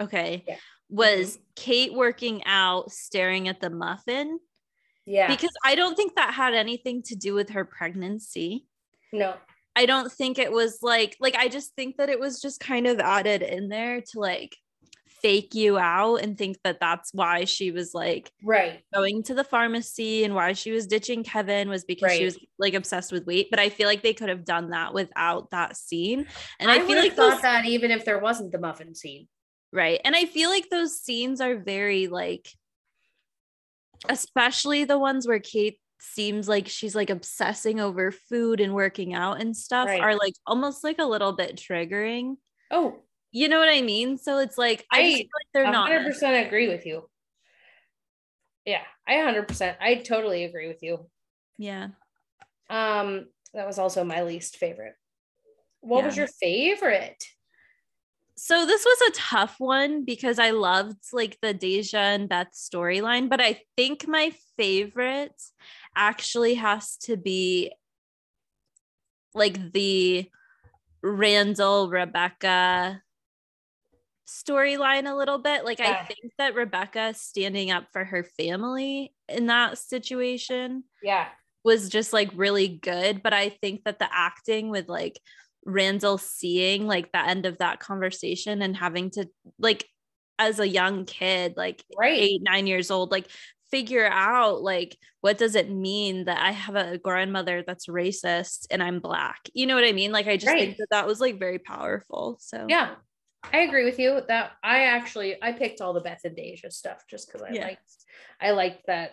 [0.00, 0.44] Okay.
[0.48, 0.56] Yeah.
[0.92, 0.96] Mm-hmm.
[0.96, 4.38] Was Kate working out, staring at the muffin?
[5.06, 5.28] Yeah.
[5.28, 8.66] Because I don't think that had anything to do with her pregnancy.
[9.12, 9.34] no.
[9.74, 12.86] I don't think it was like like I just think that it was just kind
[12.86, 14.54] of added in there to like
[15.22, 18.82] fake you out and think that that's why she was like Right.
[18.92, 22.74] going to the pharmacy and why she was ditching Kevin was because she was like
[22.74, 26.26] obsessed with weight but I feel like they could have done that without that scene
[26.60, 29.28] and I, I, feel like thought those that even if there wasn't the muffin scene.
[29.72, 32.48] Right and I feel like those scenes are very like
[34.08, 39.40] especially the ones where Kate seems like she's like obsessing over food and working out
[39.40, 40.00] and stuff Right.
[40.00, 42.36] are like almost like a little bit triggering
[42.70, 43.00] Oh,
[43.30, 44.18] You know what I mean?
[44.18, 45.90] So it's like I, I feel like they're not.
[45.90, 47.08] 100% agree with you.
[48.64, 49.76] Yeah, I 100%.
[49.80, 51.06] I totally agree with you.
[51.58, 51.88] Yeah.
[52.70, 54.94] Um, that was also my least favorite.
[55.80, 57.22] What was your favorite?
[58.44, 63.28] So this was a tough one because I loved like the Deja and Beth storyline,
[63.28, 65.40] but I think my favorite
[65.94, 67.70] actually has to be
[69.32, 70.28] like the
[71.04, 73.00] Randall Rebecca
[74.26, 75.64] storyline a little bit.
[75.64, 81.28] Like I think that Rebecca standing up for her family in that situation Yeah.
[81.62, 83.22] was just like really good.
[83.22, 85.20] But I think that the acting with like
[85.64, 89.86] Randall seeing like the end of that conversation and having to like
[90.38, 92.18] as a young kid, like Right.
[92.18, 93.28] eight, nine years old, like
[93.70, 98.82] figure out like what does it mean that I have a grandmother that's racist and
[98.82, 99.48] I'm black?
[99.54, 100.12] You know what I mean?
[100.12, 100.64] Like I just Right.
[100.64, 102.36] think that that was like very powerful.
[102.40, 102.96] So Yeah.
[103.52, 107.04] I agree with you that I actually I picked all the Beth and Deja stuff
[107.08, 107.66] just because I Yeah.
[107.66, 107.90] liked
[108.40, 109.12] I liked that.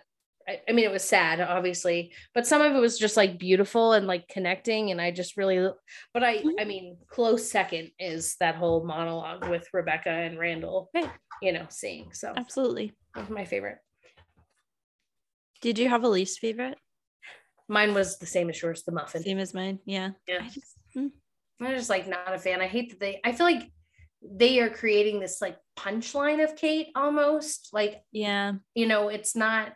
[0.49, 3.93] I, I mean, it was sad, obviously, but some of it was just like beautiful
[3.93, 5.71] and like connecting, and I just really.
[6.13, 6.43] But I.
[6.59, 10.89] I mean, close second is that whole monologue with Rebecca and Randall.
[10.93, 11.09] Right.
[11.41, 12.93] You know, seeing so Absolutely.
[13.29, 13.77] my favorite.
[15.61, 16.77] Did you have a least favorite?
[17.67, 19.21] Mine was the same as yours, the muffin.
[19.21, 19.79] Same as mine.
[19.85, 20.11] Yeah.
[20.27, 20.39] Yeah.
[20.41, 21.11] I just, mm,
[21.61, 22.61] I'm just like not a fan.
[22.61, 23.21] I hate that they.
[23.23, 23.69] I feel like
[24.21, 28.53] they are creating this like punchline of Kate almost like yeah.
[28.75, 29.71] you know it's not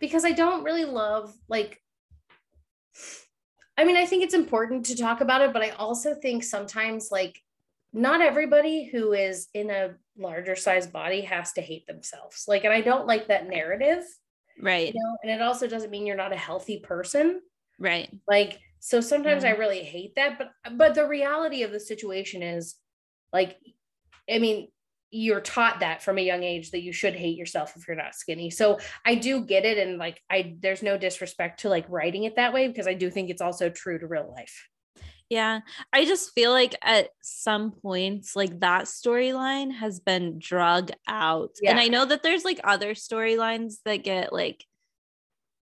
[0.00, 1.80] because i don't really love like
[3.76, 7.10] i mean i think it's important to talk about it but i also think sometimes
[7.10, 7.40] like
[7.92, 12.72] not everybody who is in a larger size body has to hate themselves like and
[12.72, 14.04] i don't like that narrative
[14.60, 14.92] Right.
[14.94, 17.40] you know and it also doesn't mean you're not a healthy person
[17.78, 18.10] Right.
[18.28, 19.50] like so sometimes Yeah.
[19.50, 19.60] i mm-hmm.
[19.60, 22.76] really hate that but but the reality of the situation is
[23.32, 23.56] like
[24.30, 24.68] i mean
[25.12, 28.14] you're taught that from a young age that you should hate yourself if you're not
[28.14, 32.24] skinny so i do get it and like i there's no disrespect to like writing
[32.24, 34.68] it that way because i do think it's also true to real life
[35.30, 35.60] Yeah.
[35.94, 41.56] I just feel like at some points, like that storyline has been drug out.
[41.66, 44.62] And I know that there's like other storylines that get like,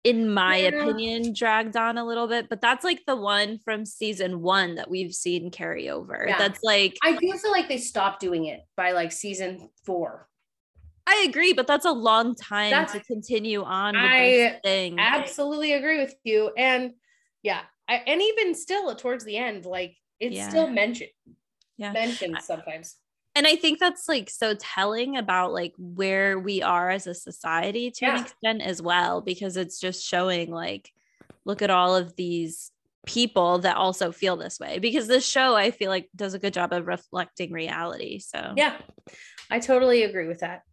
[0.07, 0.67] in my Yeah.
[0.69, 4.89] opinion, dragged on a little bit, but that's like the one from season one that
[4.89, 6.25] we've seen carry over.
[6.27, 6.37] Yeah.
[6.37, 10.29] That's like, i do feel like they stopped doing it by like season four
[11.09, 14.99] I agree, but that's a long time That's- to continue on with I this thing.
[14.99, 16.93] absolutely agree with you and
[17.43, 20.49] yeah I, and even still towards the end like it's Yeah.
[20.49, 21.11] still mentioned
[21.77, 21.91] Yeah.
[21.91, 22.95] mentioned sometimes
[23.37, 27.91] and i think that's like so telling about like where we are as a society
[27.91, 30.91] to an extent as well because it's just showing like
[31.45, 32.71] look at all of these
[33.05, 36.53] people that also feel this way because this show i feel like does a good
[36.53, 38.75] job of reflecting reality so Yeah,
[39.49, 40.63] I totally agree with that.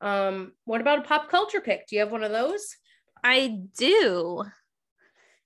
[0.00, 1.86] Um, what about a pop culture pick?
[1.86, 2.76] Do you have one of those?
[3.22, 4.42] i do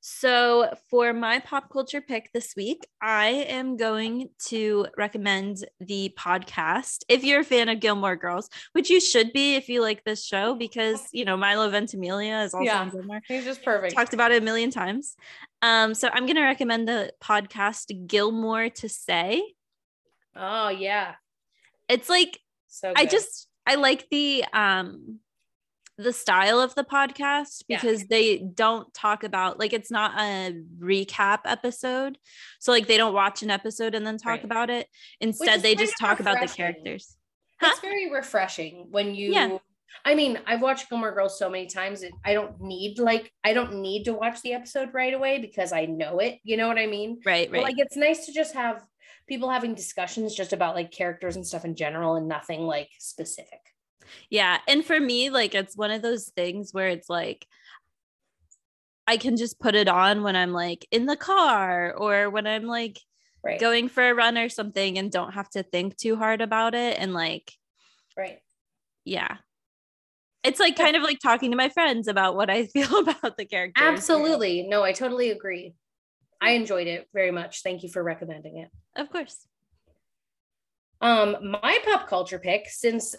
[0.02, 7.04] so for my pop culture pick this week i am going to recommend the podcast
[7.08, 10.24] if you're a fan of gilmore girls which you should be if you like this
[10.24, 12.80] show because you know milo ventimiglia is also Yeah.
[12.80, 13.94] on gilmore He's just perfect.
[13.94, 15.16] talked about it a million times.
[15.62, 19.42] Um, so I'm gonna recommend the podcast Gilmore to Say.
[20.34, 21.16] oh yeah,
[21.90, 22.38] It's like
[22.68, 25.18] so I just I like the um
[26.02, 27.78] the style of the podcast Yeah.
[27.80, 32.18] because they don't talk about like it's not a recap episode.
[32.58, 34.44] So like they don't watch an episode and then talk Right.
[34.44, 34.86] about it.
[35.20, 36.56] Instead, they just talk about the refreshing.
[36.84, 37.16] characters.
[37.62, 39.32] it's very refreshing when you.
[39.32, 39.58] Yeah.
[40.04, 42.02] I mean, I've watched Gilmore Girls so many times.
[42.24, 45.84] I don't need like I don't need to watch the episode right away because I
[45.86, 46.38] know it.
[46.44, 47.20] You know what I mean?
[47.26, 47.62] Right, But, right.
[47.64, 48.82] like it's nice to just have
[49.28, 53.59] people having discussions just about like characters and stuff in general and nothing like specific.
[54.30, 54.58] Yeah.
[54.68, 57.46] And for me, like it's one of those things where it's like
[59.06, 62.64] I can just put it on when I'm like in the car or when I'm
[62.64, 62.98] like
[63.42, 63.58] Right.
[63.58, 66.98] going for a run or something and don't have to think too hard about it.
[66.98, 67.50] And like,
[68.16, 68.38] Right.
[69.04, 69.38] yeah.
[70.44, 73.46] It's like kind of like talking to my friends about what I feel about the
[73.46, 73.82] character.
[73.82, 74.66] Absolutely.
[74.68, 75.74] No, I totally agree.
[76.40, 77.62] I enjoyed it very much.
[77.62, 78.68] Thank you for recommending it.
[78.94, 79.46] Of course.
[81.00, 83.14] Um, my pop culture pick, since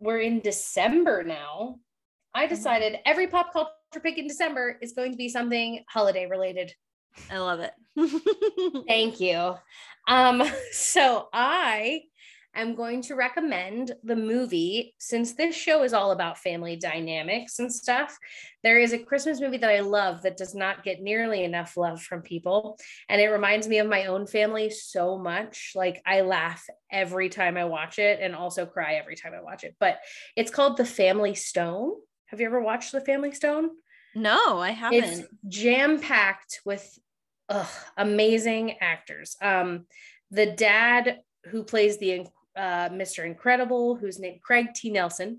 [0.00, 1.76] we're in December now,
[2.34, 3.70] I decided every pop culture
[4.02, 6.72] pick in December is going to be something holiday related.
[7.30, 7.72] I love it.
[8.88, 9.54] Thank you.
[10.06, 10.42] Um,
[10.72, 12.02] so I
[12.60, 17.72] am going to recommend the movie since this show is all about family dynamics and
[17.72, 18.18] stuff.
[18.62, 22.02] There is a Christmas movie that I love that does not get nearly enough love
[22.02, 22.78] from people.
[23.08, 25.72] And it reminds me of my own family so much.
[25.74, 29.64] Like I laugh every time I watch it and also cry every time I watch
[29.64, 29.76] it.
[29.78, 29.98] But
[30.36, 31.92] it's called The Family Stone.
[32.26, 33.70] Have you ever watched The Family Stone?
[34.14, 35.04] no, I haven't.
[35.04, 36.98] it's jam packed with
[37.48, 39.36] ugh, amazing actors.
[39.40, 39.86] Um,
[40.30, 42.12] the dad who plays the
[42.58, 43.24] uh, Mr.
[43.24, 44.90] Incredible, who's named Craig T.
[44.90, 45.38] Nelson,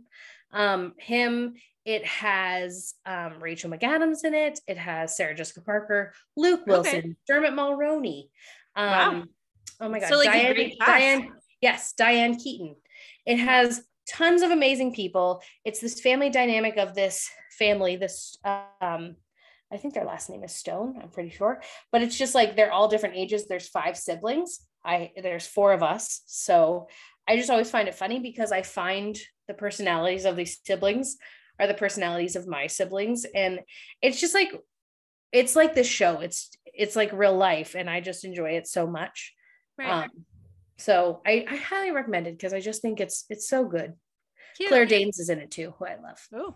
[0.54, 1.56] um, him.
[1.86, 4.60] It has um, Rachel McAdams in it.
[4.68, 8.30] It has Sarah Jessica Parker, Luke Wilson, Dermot Mulroney.
[8.76, 9.24] Um, Wow.
[9.82, 10.72] Oh my God, So, like, Diane.
[10.80, 11.32] Diane.
[11.62, 12.76] Yes, Diane Keaton.
[13.26, 15.42] It has tons of amazing people.
[15.64, 17.96] It's this family dynamic of this family.
[17.96, 19.16] This um,
[19.72, 21.00] I think their last name is Stone.
[21.02, 21.62] I'm pretty sure,
[21.92, 23.48] but it's just like they're all different ages.
[23.48, 24.62] There's five siblings.
[24.84, 26.88] I there's four of us, so
[27.28, 29.18] I just always find it funny because I find
[29.48, 31.18] the personalities of these siblings
[31.60, 33.60] are the personalities of my siblings, and
[34.02, 34.52] it's just like
[35.32, 36.20] it's like this show.
[36.22, 39.34] It's it's like real life, and I just enjoy it so much.
[39.78, 40.04] Right.
[40.06, 40.10] Um,
[40.78, 43.94] So I, I highly recommend it because I just think it's it's so good.
[44.56, 44.70] Cute.
[44.70, 46.20] Claire Danes is in it too, who I love.
[46.34, 46.56] Oh,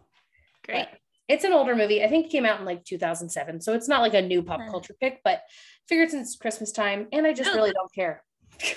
[0.65, 0.87] great.
[0.89, 2.03] But it's an older movie.
[2.03, 3.61] I think it came out in like 2007.
[3.61, 5.41] So it's not like a new pop culture pick, but
[5.87, 7.55] figured since Christmas time and I just No.
[7.55, 8.23] really don't care.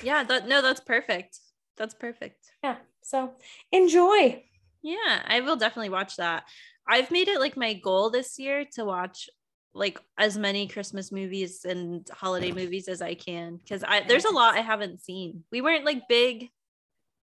[0.02, 1.38] Yeah, that no, that's perfect.
[1.76, 2.52] That's perfect.
[2.62, 2.76] Yeah.
[3.02, 3.32] So
[3.72, 4.44] enjoy.
[4.82, 6.44] Yeah, I will definitely watch that.
[6.88, 9.28] I've made it like my goal this year to watch
[9.74, 14.32] like as many Christmas movies and holiday movies as I can because I there's a
[14.32, 15.44] lot I haven't seen.
[15.52, 16.48] We weren't like big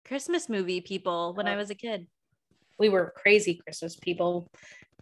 [0.04, 2.06] Christmas movie people when I was a kid.
[2.78, 4.46] We were crazy Christmas people.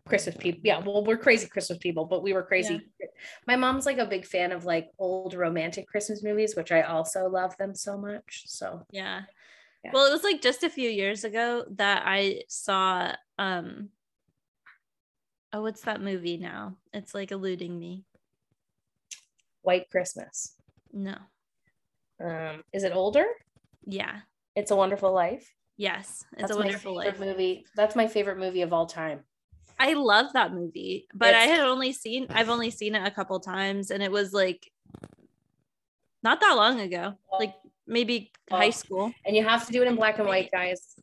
[0.06, 0.60] Christmas people.
[0.64, 2.80] Yeah, well, we're crazy Christmas people, but we were crazy.
[3.46, 7.28] My mom's like a big fan of like old romantic Christmas movies, which I also
[7.28, 8.44] love them so much.
[8.46, 9.22] So Yeah.
[9.84, 9.92] Yeah.
[9.94, 13.88] Well, it was like just a few years ago that I saw um
[15.52, 16.76] oh what's that movie now?
[16.92, 18.04] It's like eluding me.
[19.62, 20.54] White Christmas.
[20.92, 21.14] No.
[22.22, 23.24] Um, is it older?
[23.86, 24.20] Yeah.
[24.54, 25.54] It's a Wonderful Life.
[25.76, 26.24] Yes.
[26.32, 27.18] It's That's a wonderful life.
[27.18, 27.64] movie.
[27.74, 29.20] That's my favorite movie of all time.
[29.78, 33.40] I love that movie, but I had only seen I've only seen it a couple
[33.40, 34.70] times and it was like
[36.22, 37.14] not that long ago.
[37.38, 37.54] Like
[37.90, 38.70] maybe high Oh.
[38.70, 39.14] school.
[39.26, 40.94] and you have to do it in black and white, guys.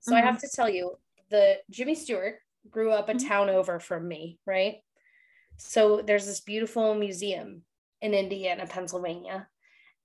[0.00, 0.96] So I have to tell you,
[1.30, 2.38] the Jimmy Stewart
[2.70, 3.28] grew up a Mhm.
[3.28, 4.82] town over from me, right?
[5.56, 7.64] So there's this beautiful museum
[8.00, 9.48] in Indiana, Pennsylvania.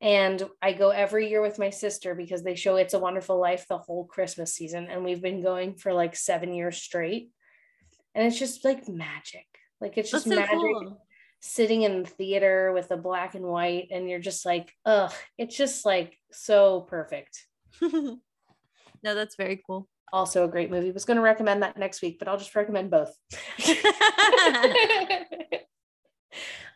[0.01, 3.68] And I go every year with my sister because they show It's a Wonderful Life
[3.68, 4.88] the whole Christmas season.
[4.88, 7.32] And we've been going for like seven years straight.
[8.13, 9.47] And it's just like magic.
[9.82, 11.01] Like it's just so magic cool.
[11.48, 13.88] Sitting in the theater with the black and white.
[13.91, 17.45] And you're just like, ugh, it's just like so perfect.
[17.82, 18.20] no,
[19.04, 19.88] that's very cool.
[20.12, 20.91] also a great movie.
[20.91, 23.16] Was going to recommend that next week, but I'll just recommend both.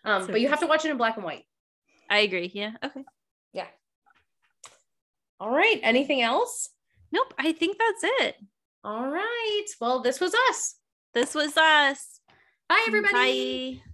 [0.04, 1.46] um, So but you have to watch it in black and white.
[2.10, 2.52] I agree.
[2.54, 2.72] Yeah.
[2.84, 3.04] Okay.
[3.54, 3.68] Yeah.
[5.40, 5.80] All right.
[5.82, 6.70] Anything else?
[7.12, 7.34] Nope.
[7.38, 8.36] I think that's it.
[8.84, 9.66] All right.
[9.80, 10.76] Well, this was us.
[11.14, 12.20] This was us.
[12.70, 13.76] Bye, everybody.
[13.76, 13.91] Bye.